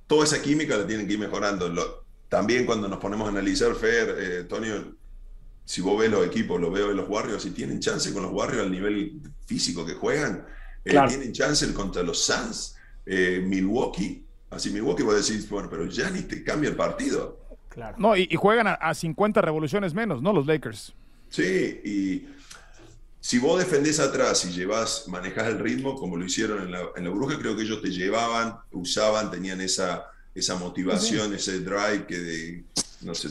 Toda 0.06 0.24
esa 0.24 0.40
química 0.40 0.76
la 0.76 0.86
tienen 0.86 1.08
que 1.08 1.14
ir 1.14 1.18
mejorando. 1.18 2.04
también 2.28 2.64
cuando 2.64 2.86
nos 2.86 3.00
ponemos 3.00 3.26
a 3.26 3.30
analizar, 3.30 3.74
Fer, 3.74 4.16
eh, 4.18 4.38
Antonio, 4.42 4.96
si 5.64 5.80
vos 5.80 5.98
ves 5.98 6.10
los 6.10 6.24
equipos, 6.24 6.60
lo 6.60 6.70
veo 6.70 6.92
en 6.92 6.96
los 6.96 7.08
Warriors, 7.08 7.44
y 7.46 7.50
tienen 7.50 7.80
chance 7.80 8.12
con 8.12 8.22
los 8.22 8.32
Warriors 8.32 8.62
al 8.62 8.70
nivel 8.70 9.20
físico 9.44 9.84
que 9.84 9.94
juegan, 9.94 10.46
eh, 10.84 10.98
tienen 11.08 11.32
chance 11.32 11.70
contra 11.74 12.02
los 12.02 12.24
Suns, 12.24 12.76
Milwaukee, 13.04 14.27
Así 14.50 14.70
Milwaukee 14.70 15.02
va 15.02 15.12
a 15.12 15.16
decir, 15.16 15.44
bueno, 15.50 15.68
pero 15.68 15.86
ya 15.86 16.10
ni 16.10 16.22
te 16.22 16.42
cambia 16.42 16.70
el 16.70 16.76
partido. 16.76 17.38
Claro. 17.68 17.96
No, 17.98 18.16
y, 18.16 18.34
juegan 18.34 18.66
a, 18.66 18.94
50 18.94 19.40
revoluciones 19.40 19.94
menos, 19.94 20.22
¿no? 20.22 20.32
Los 20.32 20.46
Lakers. 20.46 20.94
Sí, 21.28 21.80
y 21.84 22.28
si 23.20 23.38
vos 23.38 23.58
defendés 23.58 24.00
atrás 24.00 24.44
y 24.46 24.52
llevas, 24.52 25.06
manejás 25.08 25.48
el 25.48 25.58
ritmo, 25.58 25.94
como 25.94 26.16
lo 26.16 26.24
hicieron 26.24 26.62
en 26.62 26.72
la, 26.72 26.82
en 26.96 27.04
la 27.04 27.10
Bruja, 27.10 27.38
creo 27.38 27.56
que 27.56 27.62
ellos 27.62 27.82
te 27.82 27.90
llevaban, 27.90 28.56
usaban, 28.72 29.30
tenían 29.30 29.60
esa, 29.60 30.10
esa 30.34 30.56
motivación, 30.56 31.34
ese 31.34 31.60
drive 31.60 32.06
que 32.06 32.18
de, 32.18 32.64
no 33.02 33.14
sé, 33.14 33.28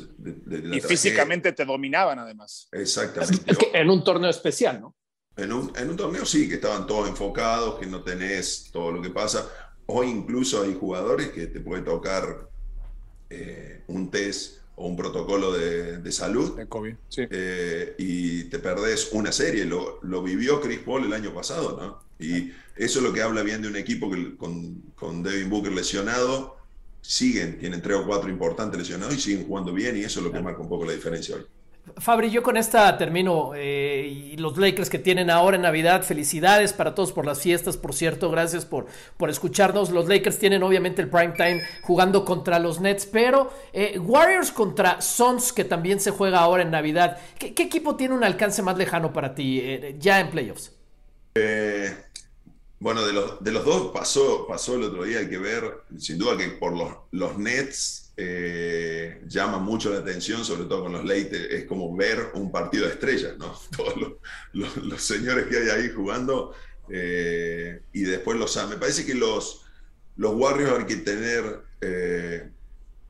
y 0.72 0.80
físicamente 0.82 1.52
te 1.52 1.66
dominaban 1.66 2.20
además. 2.20 2.68
Exactamente. 2.72 3.58
en 3.74 3.90
un 3.90 4.04
torneo 4.04 4.30
especial, 4.30 4.80
¿no? 4.82 4.96
En 5.36 5.54
un, 5.54 5.72
en 5.76 5.90
un, 5.90 5.96
torneo 5.96 6.26
sí, 6.26 6.50
que 6.50 6.56
estaban 6.56 6.88
todos 6.88 7.08
enfocados, 7.08 7.80
que 7.80 7.86
no 7.86 8.02
tenés 8.02 8.70
todo 8.72 8.92
lo 8.92 9.02
que 9.02 9.12
pasa. 9.12 9.48
Hoy 9.88 10.08
incluso 10.08 10.64
hay 10.64 10.76
jugadores 10.80 11.30
que 11.30 11.48
te 11.48 11.60
puede 11.60 11.82
tocar 11.82 12.50
eh, 13.30 13.82
un 13.88 14.12
test 14.12 14.60
o 14.76 14.88
un 14.88 14.96
protocolo 14.96 15.52
de, 15.54 15.98
de 15.98 16.12
salud. 16.12 16.56
De 16.56 16.68
COVID, 16.68 16.94
sí. 17.10 17.24
Eh, 17.30 17.96
y 17.98 18.44
te 18.46 18.60
perdés 18.60 19.10
una 19.14 19.32
serie. 19.32 19.66
Lo, 19.66 20.00
lo, 20.04 20.22
vivió 20.22 20.62
Chris 20.62 20.80
Paul 20.80 21.06
el 21.06 21.14
año 21.14 21.34
pasado, 21.34 21.78
¿no? 21.80 22.08
Y 22.24 22.52
eso 22.76 23.00
es 23.00 23.04
lo 23.04 23.14
que 23.14 23.22
habla 23.22 23.42
bien 23.44 23.62
de 23.62 23.70
un 23.70 23.76
equipo 23.76 24.10
que 24.12 24.36
con, 24.38 24.82
con 24.96 25.24
Devin 25.24 25.50
Booker 25.50 25.72
lesionado, 25.72 26.58
siguen, 27.02 27.58
tienen 27.58 27.82
tres 27.82 27.98
o 27.98 28.06
cuatro 28.06 28.30
importantes 28.30 28.78
lesionados 28.78 29.16
y 29.16 29.20
siguen 29.20 29.48
jugando 29.48 29.74
bien 29.74 29.98
y 29.98 30.02
eso 30.02 30.20
es 30.20 30.26
lo 30.26 30.32
que 30.32 30.42
marca 30.42 30.62
un 30.62 30.70
poco 30.70 30.86
la 30.86 30.94
diferencia 30.94 31.36
hoy. 31.36 31.46
Fabri, 31.96 32.30
yo 32.30 32.44
con 32.44 32.58
esta 32.58 32.98
termino. 32.98 33.54
Eh, 33.56 34.32
y 34.34 34.38
los 34.38 34.58
Lakers 34.58 34.90
que 34.90 35.00
tienen 35.00 35.30
ahora 35.30 35.56
en 35.56 35.64
Navidad, 35.64 36.04
felicidades 36.04 36.74
para 36.74 36.94
todos 36.94 37.12
por 37.12 37.26
las 37.26 37.42
fiestas, 37.42 37.78
por 37.78 37.94
cierto, 37.94 38.30
gracias 38.30 38.66
por, 38.66 38.88
por 39.18 39.30
escucharnos. 39.30 39.90
Los 39.90 40.08
Lakers 40.08 40.38
tienen 40.38 40.64
obviamente 40.64 41.02
el 41.02 41.10
prime 41.10 41.34
time 41.38 41.64
jugando 41.82 42.26
contra 42.26 42.60
los 42.60 42.80
Nets, 42.82 43.06
pero 43.06 43.52
eh, 43.74 43.98
Warriors 44.00 44.52
contra 44.52 45.02
Suns, 45.02 45.54
que 45.54 45.64
también 45.64 46.00
se 46.00 46.12
juega 46.12 46.40
ahora 46.40 46.64
en 46.64 46.72
Navidad. 46.72 47.18
¿Qué, 47.40 47.54
equipo 47.58 47.96
tiene 47.96 48.16
un 48.16 48.24
alcance 48.24 48.62
más 48.62 48.78
lejano 48.78 49.14
para 49.14 49.34
ti 49.34 49.60
eh, 49.62 49.96
ya 50.00 50.20
en 50.20 50.30
playoffs? 50.30 50.74
bueno, 52.80 53.06
de 53.06 53.14
los, 53.14 53.44
de 53.44 53.52
los 53.52 53.64
dos 53.64 53.92
pasó, 53.94 54.48
pasó 54.48 54.74
el 54.74 54.84
otro 54.84 55.04
día, 55.04 55.20
hay 55.20 55.30
que 55.30 55.38
ver, 55.38 55.84
sin 56.00 56.18
duda 56.18 56.36
que 56.36 56.48
por 56.48 56.76
los, 56.76 56.92
los 57.12 57.38
Nets 57.38 58.07
eh, 58.20 59.22
llama 59.28 59.60
mucho 59.60 59.92
la 59.92 60.00
atención, 60.00 60.44
sobre 60.44 60.66
todo 60.66 60.84
con 60.84 60.94
los 60.94 61.06
late, 61.06 61.56
es 61.56 61.66
como 61.66 61.96
ver 61.96 62.32
un 62.34 62.52
partido 62.52 62.86
de 62.86 62.94
estrellas, 62.94 63.38
¿no? 63.38 63.56
Todos 63.78 64.18
los, 64.54 65.02
señores 65.04 65.46
que 65.46 65.58
hay 65.58 65.70
ahí 65.70 65.90
jugando 65.90 66.54
eh, 66.90 67.82
y 67.94 68.02
después 68.02 68.40
los... 68.40 68.68
Me 68.68 68.78
parece 68.78 69.06
que 69.06 69.14
los, 69.14 69.66
los 70.16 70.34
Warriors 70.36 70.80
hay 70.80 70.86
que 70.86 70.98
tener... 70.98 71.62
Eh, 71.82 72.50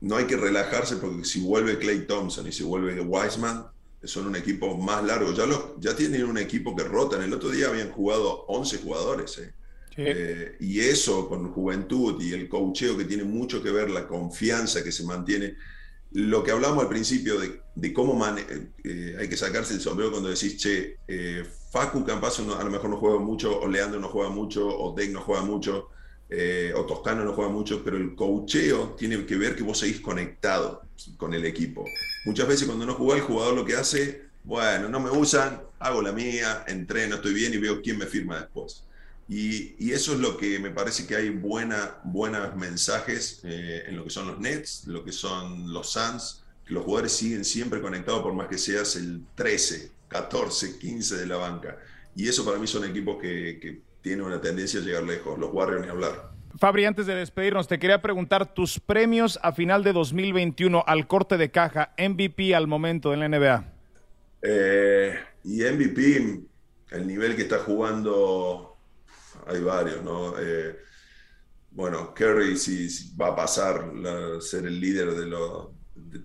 no 0.00 0.16
hay 0.16 0.26
que 0.26 0.36
relajarse 0.36 0.96
porque 0.96 1.24
si 1.24 1.40
vuelve 1.40 1.78
Clay 1.78 2.06
Thompson 2.06 2.46
y 2.46 2.52
si 2.52 2.62
vuelve 2.62 3.00
Wiseman, 3.00 3.66
son 4.04 4.26
un 4.28 4.36
equipo 4.36 4.76
más 4.76 5.02
largo. 5.02 5.32
Ya, 5.32 5.44
ya 5.80 5.96
tienen 5.96 6.24
un 6.24 6.38
equipo 6.38 6.76
que 6.76 6.84
rotan. 6.84 7.22
El 7.22 7.32
otro 7.32 7.50
día 7.50 7.68
habían 7.68 7.90
jugado 7.90 8.44
11 8.46 8.78
jugadores. 8.78 9.38
¿eh? 9.38 9.52
Eh, 9.96 10.56
y 10.60 10.80
eso 10.80 11.28
con 11.28 11.52
juventud 11.52 12.20
y 12.22 12.32
el 12.32 12.48
coacheo 12.48 12.96
que 12.96 13.04
tiene 13.04 13.24
mucho 13.24 13.62
que 13.62 13.70
ver, 13.70 13.90
la 13.90 14.06
confianza 14.06 14.84
que 14.84 14.92
se 14.92 15.04
mantiene. 15.04 15.56
Lo 16.12 16.42
que 16.42 16.52
hablamos 16.52 16.82
al 16.82 16.88
principio 16.88 17.38
de, 17.38 17.60
de 17.74 17.92
cómo 17.92 18.18
eh, 18.84 19.16
hay 19.18 19.28
que 19.28 19.36
sacarse 19.36 19.74
el 19.74 19.80
sombrero 19.80 20.10
cuando 20.10 20.30
decís, 20.30 20.56
che, 20.56 20.98
eh, 21.06 21.44
Facu 21.70 22.04
Campazo 22.04 22.56
a 22.58 22.64
lo 22.64 22.70
mejor 22.70 22.90
no 22.90 22.96
juega 22.96 23.18
mucho, 23.18 23.60
o 23.60 23.68
Leandro 23.68 24.00
no 24.00 24.08
juega 24.08 24.30
mucho, 24.30 24.66
o 24.66 24.94
Deck 24.94 25.10
no 25.10 25.20
juega 25.20 25.42
mucho, 25.42 25.90
o 26.74 26.86
Toscano 26.86 27.24
no 27.24 27.32
juega 27.34 27.50
mucho, 27.50 27.82
pero 27.84 27.96
el 27.96 28.14
coacheo 28.14 28.94
tiene 28.98 29.26
que 29.26 29.36
ver 29.36 29.54
que 29.54 29.62
vos 29.62 29.78
seguís 29.78 30.00
conectado 30.00 30.82
con 31.16 31.34
el 31.34 31.44
equipo. 31.44 31.84
Muchas 32.24 32.48
veces 32.48 32.66
cuando 32.66 32.86
no 32.86 32.94
juega 32.94 33.16
el 33.16 33.22
jugador 33.22 33.54
lo 33.54 33.64
que 33.64 33.76
hace, 33.76 34.28
bueno, 34.44 34.88
no 34.88 35.00
me 35.00 35.10
usan, 35.10 35.60
hago 35.78 36.00
la 36.00 36.12
mía, 36.12 36.64
entreno, 36.66 37.16
estoy 37.16 37.34
bien 37.34 37.52
y 37.52 37.58
veo 37.58 37.82
quién 37.82 37.98
me 37.98 38.06
firma 38.06 38.38
después. 38.38 38.82
Y, 39.28 39.92
eso 39.92 40.14
es 40.14 40.20
lo 40.20 40.38
que 40.38 40.58
me 40.58 40.70
parece 40.70 41.06
que 41.06 41.14
hay 41.14 41.28
buena, 41.28 41.98
buenos 42.04 42.56
mensajes 42.56 43.40
eh, 43.44 43.84
en 43.86 43.96
lo 43.96 44.04
que 44.04 44.10
son 44.10 44.26
los 44.26 44.40
Nets, 44.40 44.86
lo 44.86 45.04
que 45.04 45.12
son 45.12 45.72
los 45.72 45.90
Suns, 45.92 46.42
que 46.64 46.72
los 46.72 46.84
jugadores 46.84 47.12
siguen 47.12 47.44
siempre 47.44 47.80
conectados 47.80 48.22
por 48.22 48.32
más 48.32 48.48
que 48.48 48.56
seas 48.56 48.96
el 48.96 49.22
13, 49.34 49.90
14, 50.08 50.78
15 50.78 51.16
de 51.16 51.26
la 51.26 51.36
banca. 51.36 51.76
Y 52.16 52.26
eso 52.26 52.44
para 52.44 52.58
mí 52.58 52.66
son 52.66 52.84
equipos 52.84 53.18
que, 53.20 53.58
que 53.60 53.80
tienen 54.00 54.24
una 54.24 54.40
tendencia 54.40 54.80
a 54.80 54.82
llegar 54.82 55.02
lejos, 55.02 55.38
los 55.38 55.52
Warriors 55.52 55.84
ni 55.84 55.90
hablar. 55.90 56.30
Fabri, 56.58 56.86
antes 56.86 57.06
de 57.06 57.14
despedirnos, 57.14 57.68
te 57.68 57.78
quería 57.78 58.00
preguntar 58.00 58.54
tus 58.54 58.80
premios 58.80 59.38
a 59.42 59.52
final 59.52 59.84
de 59.84 59.92
2021 59.92 60.82
al 60.86 61.06
corte 61.06 61.36
de 61.36 61.50
caja, 61.50 61.92
MVP 61.98 62.54
al 62.54 62.66
momento 62.66 63.12
en 63.12 63.20
la 63.20 63.28
NBA. 63.28 63.72
Eh, 64.42 65.14
y 65.44 65.62
MVP, 65.62 66.40
el 66.92 67.06
nivel 67.06 67.36
que 67.36 67.42
está 67.42 67.58
jugando 67.58 68.77
hay 69.46 69.60
varios, 69.60 70.02
¿no? 70.02 70.34
Eh, 70.38 70.76
bueno, 71.70 72.12
Curry 72.14 72.56
sí, 72.56 72.88
va 73.20 73.28
a 73.28 73.36
pasar 73.36 73.92
a 74.06 74.40
ser 74.40 74.66
el 74.66 74.80
líder 74.80 75.14
de 75.14 75.26
los 75.26 75.68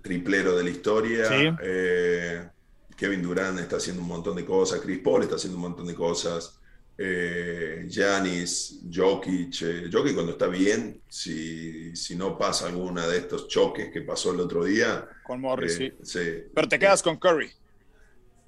triplero 0.02 0.56
de 0.56 0.64
la 0.64 0.70
historia. 0.70 1.58
Eh, 1.62 2.48
Kevin 2.96 3.22
Durant 3.22 3.60
está 3.60 3.78
haciendo 3.78 4.02
un 4.02 4.08
montón 4.08 4.36
de 4.36 4.46
cosas, 4.46 4.80
Chris 4.82 5.00
Paul 5.00 5.24
está 5.24 5.36
haciendo 5.36 5.58
un 5.58 5.64
montón 5.64 5.88
de 5.88 5.96
cosas. 5.96 6.60
Janis, 6.96 8.82
eh, 8.84 8.90
Jokic, 8.94 9.92
Jokic 9.92 10.14
cuando 10.14 10.34
está 10.34 10.48
bien, 10.48 11.02
si, 11.10 11.96
si, 11.96 12.16
no 12.16 12.38
pasa 12.38 12.68
alguna 12.68 13.08
de 13.08 13.18
estos 13.18 13.48
choques 13.48 13.92
que 13.92 14.02
pasó 14.02 14.32
el 14.32 14.40
otro 14.40 14.64
día. 14.64 15.10
Con 15.24 15.42
Morris, 15.42 15.80
sí. 16.04 16.22
Pero 16.54 16.68
te 16.68 16.78
quedas 16.78 17.02
con 17.02 17.18
Curry. 17.18 17.52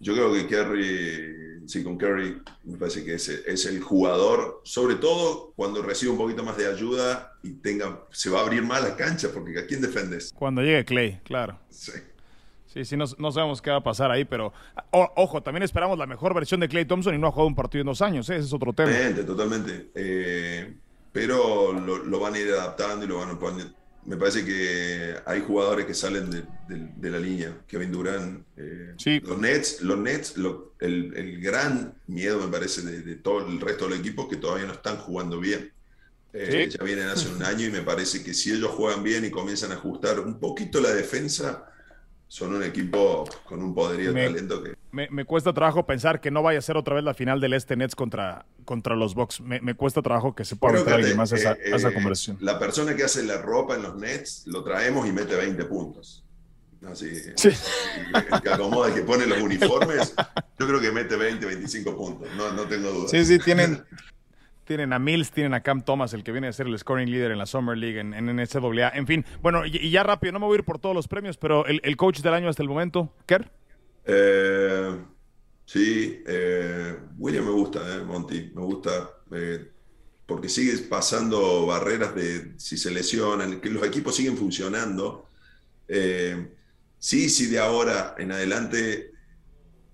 Yo 0.06 0.14
creo 0.14 0.32
que 0.32 0.46
Curry, 0.46 1.64
sí, 1.66 1.84
con 1.84 1.98
Curry 1.98 2.40
me 2.66 2.78
parece 2.78 3.04
que 3.04 3.16
es, 3.16 3.28
es, 3.28 3.66
el 3.66 3.82
jugador, 3.82 4.62
sobre 4.64 4.98
todo 4.98 5.52
cuando 5.56 5.82
recibe 5.82 6.12
un 6.12 6.20
poquito 6.20 6.44
más 6.44 6.56
de 6.58 6.68
ayuda 6.68 7.34
y 7.42 7.54
tenga, 7.54 8.04
se 8.12 8.30
va 8.30 8.42
a 8.42 8.44
abrir 8.44 8.62
más 8.62 8.84
la 8.84 8.96
cancha, 8.96 9.30
porque 9.34 9.58
¿a 9.58 9.66
quién 9.66 9.82
defendes? 9.82 10.32
Cuando 10.38 10.62
llegue 10.62 10.86
Clay, 10.86 11.20
claro. 11.24 11.58
Sí. 11.72 11.94
Sí, 12.68 12.86
sí, 12.86 12.96
no, 12.96 13.06
no, 13.18 13.32
sabemos 13.32 13.64
qué 13.64 13.72
va 13.72 13.78
a 13.78 13.84
pasar 13.84 14.12
ahí, 14.12 14.26
pero 14.26 14.54
ojo, 14.92 15.42
también 15.42 15.64
esperamos 15.64 15.98
la 15.98 16.06
mejor 16.06 16.36
versión 16.36 16.60
de 16.60 16.68
Clay 16.68 16.86
Thompson 16.86 17.16
y 17.16 17.18
no 17.18 17.26
ha 17.26 17.32
jugado 17.32 17.48
un 17.48 17.56
partido 17.56 17.82
en 17.82 17.88
dos 17.88 18.04
años, 18.04 18.30
¿eh? 18.30 18.36
ese 18.36 18.46
es 18.46 18.54
otro 18.54 18.74
tema. 18.74 18.92
Totalmente, 18.92 19.24
totalmente. 19.24 19.90
Eh, 19.96 20.72
pero 21.12 21.74
lo, 21.74 22.04
lo, 22.06 22.20
van 22.20 22.36
a 22.36 22.38
ir 22.40 22.52
adaptando 22.52 23.06
y 23.06 23.08
lo 23.08 23.18
van 23.18 23.32
a 23.32 23.40
poner 23.40 23.68
me 24.06 24.18
parece 24.18 24.46
que 24.46 25.16
hay 25.26 25.42
jugadores 25.42 25.86
que 25.86 25.94
salen 25.94 26.30
de, 26.30 27.10
la 27.10 27.20
línea. 27.20 27.58
Kevin 27.68 27.92
Durant, 27.92 28.46
eh, 28.56 28.94
los 29.24 29.38
Nets, 29.40 29.82
los 29.82 29.98
Nets 29.98 30.36
el, 30.80 31.42
gran 31.42 31.94
miedo 32.08 32.40
me 32.40 32.52
parece 32.52 32.82
de, 32.82 33.16
todo 33.16 33.48
el 33.48 33.60
resto 33.60 33.88
del 33.88 34.00
equipo 34.00 34.30
que 34.30 34.36
todavía 34.36 34.68
no 34.68 34.74
están 34.74 34.98
jugando 34.98 35.40
bien. 35.40 35.72
Eh, 36.34 36.70
ya 36.70 36.84
vienen 36.84 37.08
hace 37.08 37.30
un 37.30 37.42
año 37.44 37.66
y 37.66 37.72
me 37.72 37.82
parece 37.82 38.22
que 38.22 38.34
si 38.34 38.52
ellos 38.52 38.72
juegan 38.72 39.04
bien 39.04 39.24
y 39.24 39.32
comienzan 39.32 39.72
a 39.72 39.76
ajustar 39.76 40.20
un 40.20 40.40
poquito 40.40 40.82
la 40.82 40.94
defensa, 40.94 41.66
son 42.36 42.54
un 42.54 42.64
equipo 42.64 43.24
con 43.46 43.64
un 43.64 43.74
poderío 43.74 44.12
de 44.12 44.26
talento 44.26 44.62
que... 44.62 44.76
Me, 44.92 45.24
cuesta 45.24 45.54
trabajo 45.54 45.86
pensar 45.86 46.20
que 46.20 46.32
no 46.32 46.44
vaya 46.44 46.60
a 46.60 46.62
ser 46.62 46.76
otra 46.76 46.96
vez 46.96 47.04
la 47.06 47.14
final 47.14 47.40
del 47.40 47.54
Este 47.54 47.78
Nets 47.78 47.96
contra, 47.96 48.46
contra 48.66 48.94
los 48.98 49.16
Bucks. 49.16 49.40
Me, 49.40 49.74
cuesta 49.74 50.02
trajo 50.02 50.36
que 50.36 50.44
se 50.44 50.58
pueda 50.58 50.74
meter 50.74 50.96
alguien 50.96 51.16
más 51.16 51.32
a 51.32 51.38
esa, 51.38 51.54
esa, 51.54 51.90
eh, 51.90 51.94
conversación. 51.94 52.38
La 52.42 52.60
persona 52.60 52.94
que 52.94 53.06
hace 53.06 53.24
la 53.24 53.42
ropa 53.42 53.76
en 53.76 53.84
los 53.84 53.96
Nets, 53.96 54.48
lo 54.48 54.66
traemos 54.66 55.08
y 55.08 55.14
mete 55.14 55.34
20 55.34 55.64
puntos. 55.64 56.26
Así, 56.86 57.16
sí. 57.38 57.50
el 58.32 58.42
que 58.42 58.50
acomoda, 58.50 58.90
el 58.90 58.96
que 58.96 59.02
pone 59.04 59.26
los 59.26 59.42
uniformes, 59.42 60.14
yo 60.60 60.68
creo 60.68 60.82
que 60.82 60.92
mete 60.92 61.16
20, 61.16 61.46
25 61.46 61.96
puntos, 61.96 62.28
no, 62.36 62.52
no 62.52 62.64
tengo 62.64 62.92
dudas. 62.92 63.12
Sí, 63.12 63.24
sí, 63.24 63.40
tienen, 63.40 63.82
tienen 64.66 64.92
a 64.94 65.00
Mills, 65.00 65.32
tienen 65.32 65.54
a 65.54 65.62
Cam 65.62 65.84
Thomas, 65.84 66.14
el 66.14 66.24
que 66.24 66.32
viene 66.32 66.48
a 66.48 66.54
ser 66.54 66.68
el 66.68 66.78
scoring 66.78 67.10
leader 67.10 67.32
en 67.32 67.38
la 67.38 67.46
Summer 67.46 67.78
League, 67.78 68.00
en, 68.00 68.14
en 68.14 68.36
NCAA. 68.36 68.90
En 68.96 69.08
fin, 69.08 69.26
bueno, 69.42 69.66
y, 69.66 69.90
ya 69.90 70.04
rápido, 70.04 70.34
no 70.34 70.40
me 70.40 70.48
voy 70.48 70.56
a 70.56 70.60
ir 70.60 70.66
por 70.66 70.80
todos 70.80 70.96
los 70.96 71.08
premios, 71.08 71.38
pero 71.38 71.66
el, 71.66 71.98
coach 71.98 72.20
del 72.20 72.34
año 72.34 72.50
hasta 72.50 72.64
el 72.64 72.70
momento, 72.70 73.14
Kerr. 73.26 73.50
Eh, 74.06 74.98
sí, 75.66 76.24
eh, 76.28 76.98
William 77.18 77.46
me 77.46 77.52
gusta, 77.52 77.96
eh, 77.96 78.04
Monty, 78.04 78.52
me 78.54 78.62
gusta. 78.62 79.10
Eh, 79.32 79.72
porque 80.26 80.50
sigues 80.50 80.82
pasando 80.82 81.68
barreras 81.68 82.16
de 82.16 82.54
si 82.58 82.78
se 82.78 82.90
lesionan, 82.90 83.62
que 83.62 83.70
los 83.70 83.86
equipos 83.86 84.16
siguen 84.16 84.36
funcionando. 84.36 85.30
sí, 86.98 87.30
sí, 87.30 87.46
de 87.46 87.60
ahora 87.60 88.16
en 88.18 88.32
adelante, 88.32 89.12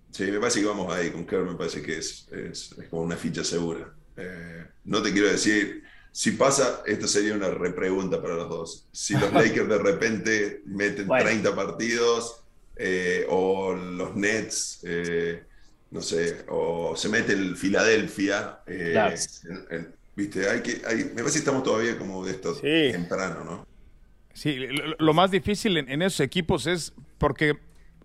sí, 0.09 0.23
me 0.31 0.39
parece 0.39 0.61
que 0.61 0.67
vamos 0.67 0.93
ahí 0.93 1.11
con 1.11 1.25
Kerr, 1.25 1.43
me 1.43 1.55
parece 1.55 1.81
que 1.81 1.97
es, 1.97 2.29
es 2.31 2.73
como 2.89 3.01
una 3.01 3.17
ficha 3.17 3.43
segura. 3.43 3.93
Eh, 4.21 4.65
no 4.85 5.01
te 5.01 5.11
quiero 5.11 5.27
decir, 5.27 5.83
si 6.11 6.31
pasa, 6.31 6.83
esto 6.85 7.07
sería 7.07 7.33
una 7.33 7.49
repregunta 7.49 8.21
para 8.21 8.35
los 8.35 8.49
dos. 8.49 8.87
Si 8.91 9.13
los 9.13 9.31
Lakers 9.33 9.67
de 9.67 9.77
repente 9.77 10.61
meten 10.65 11.07
30 11.07 11.55
partidos 11.55 12.43
eh, 12.75 13.25
o 13.29 13.73
los 13.73 14.15
Nets, 14.15 14.81
eh, 14.83 15.43
no 15.91 16.01
sé, 16.01 16.45
o 16.49 16.95
se 16.95 17.09
mete 17.09 17.33
el 17.33 17.55
Filadelfia, 17.57 18.59
viste, 20.15 20.49
hay 20.49 20.61
que, 20.61 20.81
hay, 20.85 21.05
me 21.05 21.21
parece 21.21 21.33
que 21.33 21.39
estamos 21.39 21.63
todavía 21.63 21.97
como 21.97 22.25
de 22.25 22.31
esto 22.31 22.55
temprano, 22.55 23.43
¿no? 23.43 23.71
Sí, 24.33 24.57
lo, 24.97 25.13
más 25.13 25.31
difícil 25.31 25.77
en, 25.77 26.01
esos 26.01 26.21
equipos 26.21 26.65
es 26.65 26.93
porque 27.17 27.57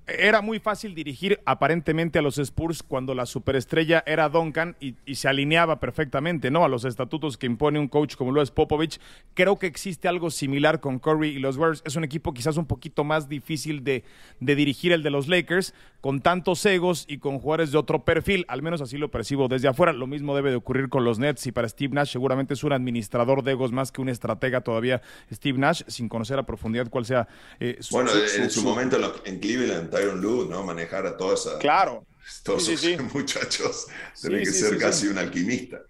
era 0.07 0.41
muy 0.41 0.61
fácil 0.61 0.95
dirigir 0.95 1.41
aparentemente 1.45 2.19
a 2.19 2.23
los 2.23 2.39
Spurs 2.39 2.83
cuando 2.83 3.15
la 3.15 3.27
superestrella 3.27 4.05
era 4.07 4.29
Duncan 4.29 4.77
y, 4.81 4.95
se 5.15 5.29
alineaba 5.29 5.81
perfectamente 5.81 6.51
¿no? 6.51 6.65
a 6.65 6.69
los 6.69 6.85
estatutos 6.85 7.37
que 7.37 7.47
impone 7.47 7.79
un 7.79 7.89
coach 7.89 8.15
como 8.15 8.31
lo 8.31 8.41
es 8.41 8.51
Popovich. 8.51 9.01
Creo 9.35 9.59
que 9.59 9.67
existe 9.67 10.07
algo 10.09 10.31
similar 10.31 10.81
con 10.81 10.99
Curry 10.99 11.31
y 11.31 11.39
los 11.39 11.57
Warriors. 11.57 11.83
Es 11.85 11.97
un 11.97 12.05
equipo 12.05 12.35
quizás 12.35 12.57
un 12.57 12.67
poquito 12.67 13.03
más 13.03 13.29
difícil 13.29 13.83
de, 13.83 14.05
de 14.41 14.55
dirigir 14.55 14.93
el 14.93 15.03
de 15.03 15.11
los 15.11 15.27
Lakers, 15.27 15.75
con 16.01 16.21
tantos 16.21 16.65
egos 16.67 17.05
y 17.09 17.19
con 17.19 17.41
jugadores 17.41 17.73
de 17.73 17.79
otro 17.79 18.05
perfil. 18.05 18.45
Al 18.49 18.63
menos 18.63 18.81
así 18.81 18.99
lo 18.99 19.11
percibo 19.11 19.49
desde 19.49 19.67
afuera. 19.69 19.93
Lo 19.93 20.07
mismo 20.07 20.37
debe 20.37 20.51
de 20.51 20.57
ocurrir 20.57 20.89
con 20.89 21.05
los 21.05 21.19
Nets 21.19 21.47
y 21.47 21.53
para 21.53 21.69
Steve 21.69 21.95
Nash 21.95 22.13
seguramente 22.13 22.55
es 22.55 22.63
un 22.63 22.73
administrador 22.73 23.43
de 23.43 23.53
egos 23.53 23.73
más 23.73 23.91
que 23.91 24.01
un 24.01 24.09
estratega 24.09 24.61
todavía 24.61 25.03
Steve 25.33 25.59
Nash, 25.59 25.83
sin 25.89 26.09
conocer 26.09 26.39
a 26.39 26.47
profundidad 26.47 26.89
cuál 26.91 27.07
sea 27.07 27.27
eh, 27.59 27.79
su, 27.81 27.95
Bueno, 27.95 28.11
en 28.39 28.51
su, 28.51 28.63
momento 28.63 28.97
en 29.25 29.41
Cleveland 29.41 29.96
Tyron 29.97 30.21
Lue, 30.21 30.47
¿no? 30.49 30.63
Manejar 30.63 31.07
a 31.07 31.17
toda 31.17 31.35
esa. 31.35 31.59
Claro. 31.59 32.05
Todos 32.43 32.69
esos 32.69 33.01
muchachos. 33.15 33.87
Tiene 34.21 34.41
que 34.41 34.47
ser 34.47 34.79
casi 34.79 35.09
un 35.09 35.19
alquimista 35.19 35.81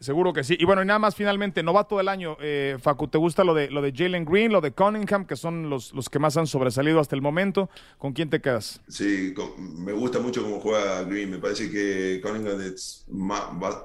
seguro 0.00 0.32
que 0.32 0.44
sí. 0.44 0.56
Y 0.58 0.64
bueno, 0.64 0.82
y 0.82 0.86
nada 0.86 0.98
más 0.98 1.14
finalmente, 1.14 1.62
novato 1.62 1.98
del 1.98 2.08
año, 2.08 2.36
eh, 2.40 2.76
Facu, 2.80 3.08
¿te 3.08 3.18
gusta 3.18 3.44
lo 3.44 3.54
de, 3.54 3.70
lo 3.70 3.80
de 3.80 3.92
Jalen 3.92 4.24
Green, 4.24 4.52
lo 4.52 4.60
de 4.60 4.72
Cunningham, 4.72 5.26
que 5.26 5.36
son 5.36 5.70
los, 5.70 5.92
los 5.92 6.08
que 6.08 6.18
más 6.18 6.36
han 6.36 6.46
sobresalido 6.46 7.00
hasta 7.00 7.14
el 7.14 7.22
momento? 7.22 7.70
¿Con 7.98 8.12
quién 8.12 8.28
te 8.28 8.40
quedas? 8.40 8.80
Sí, 8.88 9.34
me 9.58 9.92
gusta 9.92 10.18
mucho 10.18 10.42
cómo 10.42 10.60
juega 10.60 11.02
Green. 11.04 11.30
Me 11.30 11.38
parece 11.38 11.70
que 11.70 12.20
Cunningham 12.22 12.60
es 12.60 13.04
más, 13.08 13.42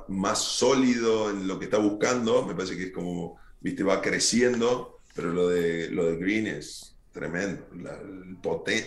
más, 0.07 0.39
sólido 0.39 1.29
en 1.29 1.47
lo 1.47 1.59
que 1.59 1.65
está 1.65 1.77
buscando. 1.77 2.45
Me 2.45 2.55
parece 2.55 2.75
que 2.75 2.85
es 2.85 2.91
como, 2.91 3.37
viste, 3.61 3.83
va 3.83 4.01
creciendo, 4.01 4.99
pero 5.15 5.31
lo 5.31 5.47
de, 5.47 5.89
lo 5.91 6.05
de 6.05 6.17
Green 6.17 6.47
es 6.47 6.96
tremendo. 7.17 7.67
La, 7.81 7.99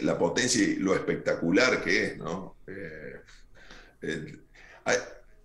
la 0.02 0.18
potencia 0.18 0.62
y 0.62 0.76
lo 0.76 0.94
espectacular 0.94 1.82
que 1.82 2.06
es, 2.06 2.18
¿no? 2.18 2.56
Eh, 2.66 3.20
eh, 4.02 4.38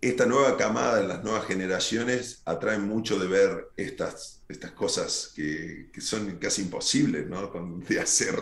esta 0.02 0.28
nueva 0.28 0.56
camada, 0.56 1.02
las 1.02 1.24
nuevas 1.24 1.46
generaciones, 1.46 2.44
atraen 2.46 2.88
mucho 2.88 3.18
de 3.18 3.28
ver 3.28 3.70
estas, 3.76 4.44
estas 4.48 4.72
cosas 4.72 5.32
que, 5.36 5.90
son 6.00 6.38
casi 6.38 6.62
imposibles 6.62 7.28
¿no? 7.28 7.52
de 7.90 8.00
hacer, 8.00 8.36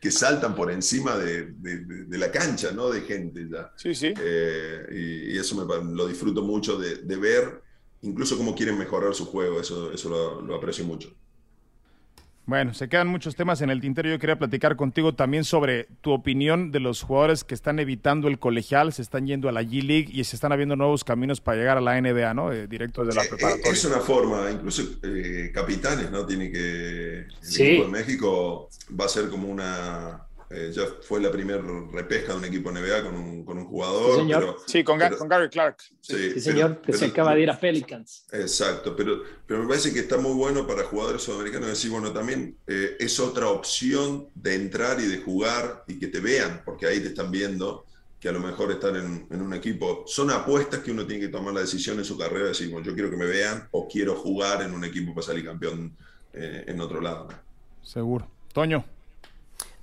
que 0.00 0.10
saltan 0.10 0.54
por 0.54 0.70
encima 0.70 1.18
de, 1.18 1.54
la 2.08 2.30
cancha, 2.30 2.72
¿no? 2.72 2.88
De 2.88 3.02
gente 3.02 3.46
ya. 3.50 3.70
Sí, 3.76 3.94
sí. 3.94 4.14
Eh, 4.18 5.28
y, 5.34 5.38
eso 5.38 5.54
me, 5.56 5.94
lo 5.94 6.06
disfruto 6.06 6.42
mucho 6.42 6.78
de, 6.78 7.16
ver, 7.16 7.60
incluso 8.00 8.38
cómo 8.38 8.54
quieren 8.54 8.78
mejorar 8.78 9.14
su 9.14 9.26
juego, 9.26 9.60
eso, 9.60 9.92
eso 9.92 10.40
lo 10.40 10.54
aprecio 10.54 10.86
mucho. 10.86 11.14
Bueno, 12.46 12.74
se 12.74 12.90
quedan 12.90 13.08
muchos 13.08 13.36
temas 13.36 13.62
en 13.62 13.70
el 13.70 13.80
tintero. 13.80 14.10
Yo 14.10 14.18
quería 14.18 14.38
platicar 14.38 14.76
contigo 14.76 15.14
también 15.14 15.44
sobre 15.44 15.84
tu 16.02 16.12
opinión 16.12 16.72
de 16.72 16.80
los 16.80 17.02
jugadores 17.02 17.42
que 17.42 17.54
están 17.54 17.78
evitando 17.78 18.28
el 18.28 18.38
colegial, 18.38 18.92
se 18.92 19.00
están 19.00 19.26
yendo 19.26 19.48
a 19.48 19.52
la 19.52 19.62
G-League 19.62 20.10
y 20.12 20.22
se 20.24 20.36
están 20.36 20.52
abriendo 20.52 20.76
nuevos 20.76 21.04
caminos 21.04 21.40
para 21.40 21.56
llegar 21.56 21.78
a 21.78 21.80
la 21.80 21.98
NBA, 21.98 22.34
¿no? 22.34 22.52
Eh, 22.52 22.66
directo 22.66 23.02
desde 23.04 23.18
la 23.18 23.26
preparatoria. 23.26 23.72
Es 23.72 23.84
una 23.86 24.00
forma, 24.00 24.50
incluso 24.50 24.82
eh, 25.02 25.50
capitanes, 25.54 26.10
¿no? 26.10 26.26
Tiene 26.26 26.50
que. 26.50 27.20
El 27.20 27.60
equipo 27.60 27.84
de 27.84 27.90
México 27.90 28.68
va 29.00 29.06
a 29.06 29.08
ser 29.08 29.30
como 29.30 29.48
una 29.48 30.26
eh, 30.50 30.70
ya 30.72 30.82
fue 31.02 31.20
la 31.20 31.30
primera 31.30 31.62
repesca 31.92 32.32
de 32.32 32.38
un 32.38 32.44
equipo 32.44 32.70
NBA 32.70 33.02
con 33.02 33.14
un, 33.14 33.44
con 33.44 33.58
un 33.58 33.66
jugador. 33.66 34.12
Sí, 34.12 34.20
señor. 34.20 34.56
sí 34.66 34.84
con, 34.84 34.98
Gary 34.98 35.48
Clark. 35.48 35.76
Sí, 36.00 36.40
señor, 36.40 36.80
que 36.82 36.92
se 36.92 37.06
acaba 37.06 37.34
de 37.34 37.42
ir 37.42 37.50
a 37.50 37.58
Pelicans. 37.58 38.26
Exacto, 38.32 38.94
pero, 38.94 39.22
pero 39.46 39.62
me 39.62 39.68
parece 39.68 39.92
que 39.92 40.00
está 40.00 40.18
muy 40.18 40.34
bueno 40.34 40.66
para 40.66 40.84
jugadores 40.84 41.22
sudamericanos 41.22 41.68
decir, 41.68 41.90
bueno, 41.90 42.12
también 42.12 42.56
eh, 42.66 42.96
es 42.98 43.18
otra 43.18 43.48
opción 43.48 44.28
de 44.34 44.54
entrar 44.54 45.00
y 45.00 45.06
de 45.06 45.18
jugar 45.18 45.84
y 45.86 45.98
que 45.98 46.08
te 46.08 46.20
vean, 46.20 46.62
porque 46.64 46.86
ahí 46.86 47.00
te 47.00 47.08
están 47.08 47.30
viendo 47.30 47.84
que 48.20 48.28
a 48.28 48.32
lo 48.32 48.40
mejor 48.40 48.70
estar 48.70 48.96
en, 48.96 49.26
en, 49.30 49.42
un 49.42 49.52
equipo. 49.52 50.04
Son 50.06 50.30
apuestas 50.30 50.80
que 50.80 50.90
uno 50.90 51.06
tiene 51.06 51.26
que 51.26 51.28
tomar 51.28 51.52
la 51.52 51.60
decisión 51.60 51.98
en 51.98 52.04
su 52.04 52.16
carrera, 52.16 52.46
decir, 52.46 52.70
bueno, 52.70 52.86
yo 52.86 52.94
quiero 52.94 53.10
que 53.10 53.16
me 53.16 53.26
vean 53.26 53.68
o 53.72 53.86
quiero 53.86 54.14
jugar 54.14 54.62
en 54.62 54.72
un 54.72 54.84
equipo 54.84 55.14
para 55.14 55.26
salir 55.26 55.44
campeón 55.44 55.94
eh, 56.32 56.64
en 56.66 56.80
otro 56.80 57.00
lado. 57.00 57.28
Seguro. 57.82 58.26
Toño. 58.52 58.84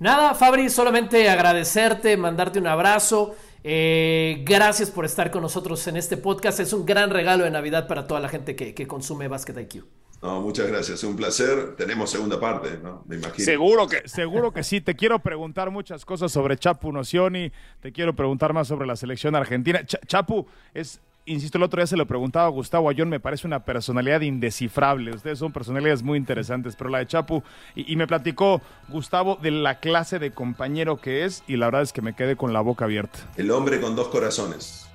Nada, 0.02 0.34
Fabri, 0.34 0.68
solamente 0.68 1.30
agradecerte, 1.30 2.16
mandarte 2.16 2.58
un 2.58 2.66
abrazo. 2.66 3.36
Eh, 3.62 4.42
gracias 4.44 4.90
por 4.90 5.04
estar 5.04 5.30
con 5.30 5.42
nosotros 5.42 5.86
en 5.86 5.96
este 5.96 6.16
podcast. 6.16 6.58
Es 6.58 6.72
un 6.72 6.84
gran 6.84 7.10
regalo 7.10 7.44
de 7.44 7.52
Navidad 7.52 7.86
para 7.86 8.08
toda 8.08 8.18
la 8.18 8.28
gente 8.28 8.56
que, 8.56 8.86
consume 8.88 9.28
Basket 9.28 9.54
IQ. 9.60 9.84
No, 10.20 10.40
muchas 10.40 10.66
gracias, 10.66 10.98
es 10.98 11.04
un 11.04 11.14
placer. 11.14 11.76
Tenemos 11.76 12.10
segunda 12.10 12.40
parte, 12.40 12.80
¿no? 12.82 13.04
Me 13.06 13.14
imagino. 13.14 13.44
Seguro 13.44 13.86
que, 13.86 14.08
seguro 14.08 14.52
que 14.52 14.64
sí. 14.64 14.80
Te 14.80 14.96
quiero 14.96 15.20
preguntar 15.20 15.70
muchas 15.70 16.04
cosas 16.04 16.32
sobre 16.32 16.56
Chapu 16.56 16.90
Nocioni, 16.90 17.52
te 17.80 17.92
quiero 17.92 18.12
preguntar 18.16 18.52
más 18.52 18.66
sobre 18.66 18.88
la 18.88 18.96
selección 18.96 19.36
argentina. 19.36 19.86
Chapu 19.86 20.48
es 20.74 21.00
insisto, 21.26 21.58
el 21.58 21.64
otro 21.64 21.80
día 21.80 21.86
se 21.86 21.96
lo 21.96 22.06
preguntaba 22.06 22.46
a 22.46 22.50
Gustavo 22.50 22.88
Ayón, 22.88 23.08
me 23.08 23.20
parece 23.20 23.46
una 23.46 23.64
personalidad 23.64 24.20
indescifrable. 24.20 25.12
Ustedes 25.12 25.38
son 25.38 25.52
personalidades 25.52 26.02
muy 26.02 26.18
interesantes, 26.18 26.76
pero 26.76 26.90
la 26.90 26.98
de 26.98 27.06
Chapu, 27.06 27.42
y, 27.74 27.96
me 27.96 28.06
platicó 28.06 28.60
Gustavo 28.88 29.36
de 29.40 29.50
la 29.50 29.80
clase 29.80 30.18
de 30.18 30.32
compañero 30.32 31.00
que 31.00 31.24
es, 31.24 31.42
y 31.46 31.56
la 31.56 31.66
verdad 31.66 31.82
es 31.82 31.92
que 31.92 32.02
me 32.02 32.14
quedé 32.14 32.36
con 32.36 32.52
la 32.52 32.60
boca 32.60 32.84
abierta. 32.84 33.18
El 33.36 33.50
hombre 33.50 33.80
con 33.80 33.94
dos 33.96 34.08
corazones. 34.08 34.88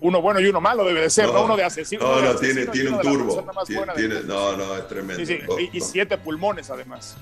Uno 0.00 0.22
bueno 0.22 0.38
y 0.40 0.46
uno 0.46 0.60
malo 0.60 0.84
debe 0.84 1.00
de 1.00 1.10
ser, 1.10 1.26
no, 1.26 1.44
uno 1.44 1.56
de 1.56 1.64
asesino. 1.64 2.04
No, 2.04 2.20
no, 2.20 2.34
tiene, 2.36 2.66
tiene 2.66 2.90
un 2.90 3.00
turbo. 3.00 3.44
no, 4.24 4.56
no, 4.56 4.76
es 4.76 4.86
tremendo. 4.86 5.22
y, 5.72 5.80
siete 5.80 6.16
pulmones 6.16 6.70
además 6.70 7.16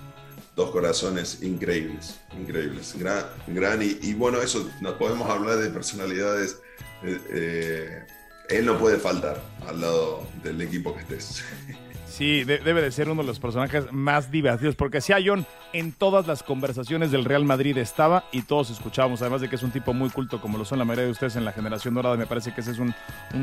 dos 0.58 0.72
corazones 0.72 1.40
increíbles, 1.40 2.18
increíbles, 2.36 2.92
gran, 2.98 3.24
gran 3.46 3.80
y, 3.80 4.12
bueno, 4.14 4.42
eso 4.42 4.68
nos 4.80 4.94
podemos 4.94 5.30
hablar 5.30 5.58
de 5.58 5.70
personalidades 5.70 6.58
eh, 7.04 7.20
eh, 7.30 8.02
él 8.48 8.66
no 8.66 8.76
puede 8.76 8.98
faltar 8.98 9.40
al 9.68 9.80
lado 9.80 10.26
del 10.42 10.60
equipo 10.60 10.94
que 10.94 11.02
estés. 11.02 11.44
Sí, 12.08 12.42
debe 12.44 12.82
de 12.82 12.90
ser 12.90 13.08
uno 13.08 13.22
de 13.22 13.28
los 13.28 13.38
personajes 13.38 13.92
más 13.92 14.30
divertidos, 14.30 14.74
porque 14.74 15.00
si 15.00 15.12
John 15.24 15.46
en 15.72 15.92
todas 15.92 16.26
las 16.26 16.42
conversaciones 16.42 17.10
del 17.10 17.24
Real 17.24 17.44
Madrid 17.44 17.76
estaba 17.78 18.24
y 18.32 18.42
todos 18.42 18.70
escuchábamos, 18.70 19.20
además 19.20 19.40
de 19.40 19.48
que 19.48 19.56
es 19.56 19.62
un 19.62 19.70
tipo 19.70 19.92
muy 19.92 20.10
culto 20.10 20.40
como 20.40 20.58
lo 20.58 20.64
son 20.64 20.78
la 20.78 20.84
mayoría 20.84 21.04
de 21.04 21.12
ustedes 21.12 21.36
en 21.36 21.44
la 21.44 21.52
generación 21.52 21.94
dorada, 21.94 22.16
me 22.16 22.26
parece 22.26 22.52
que 22.52 22.62
ese 22.62 22.72
es 22.72 22.78
un, 22.78 22.94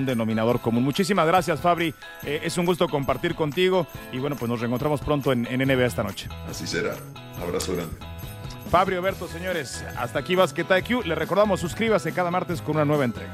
denominador 0.06 0.60
común. 0.60 0.84
Muchísimas 0.84 1.28
gracias 1.28 1.62
Fabri, 1.62 1.94
eh, 2.24 2.42
es 2.44 2.58
un 2.58 2.66
gusto 2.66 2.90
compartir 2.90 3.36
contigo 3.36 3.88
y 4.12 4.18
bueno, 4.18 4.36
pues 4.36 4.50
nos 4.50 4.60
reencontramos 4.60 5.00
pronto 5.02 5.32
en, 5.32 5.46
en 5.46 5.66
NBA 5.66 5.86
esta 5.86 6.04
noche. 6.04 6.28
Así 6.50 6.68
será, 6.68 6.96
abrazo 7.42 7.76
grande. 7.76 7.96
Fabio 8.70 9.02
Berto, 9.02 9.28
señores, 9.28 9.86
hasta 9.98 10.20
aquí 10.20 10.36
Basket 10.36 10.66
IQ. 10.80 11.06
Le 11.06 11.16
recordamos, 11.16 11.60
suscríbase 11.60 12.12
cada 12.14 12.32
martes 12.32 12.62
con 12.62 12.76
una 12.76 12.86
nueva 12.86 13.06
entrega. 13.06 13.34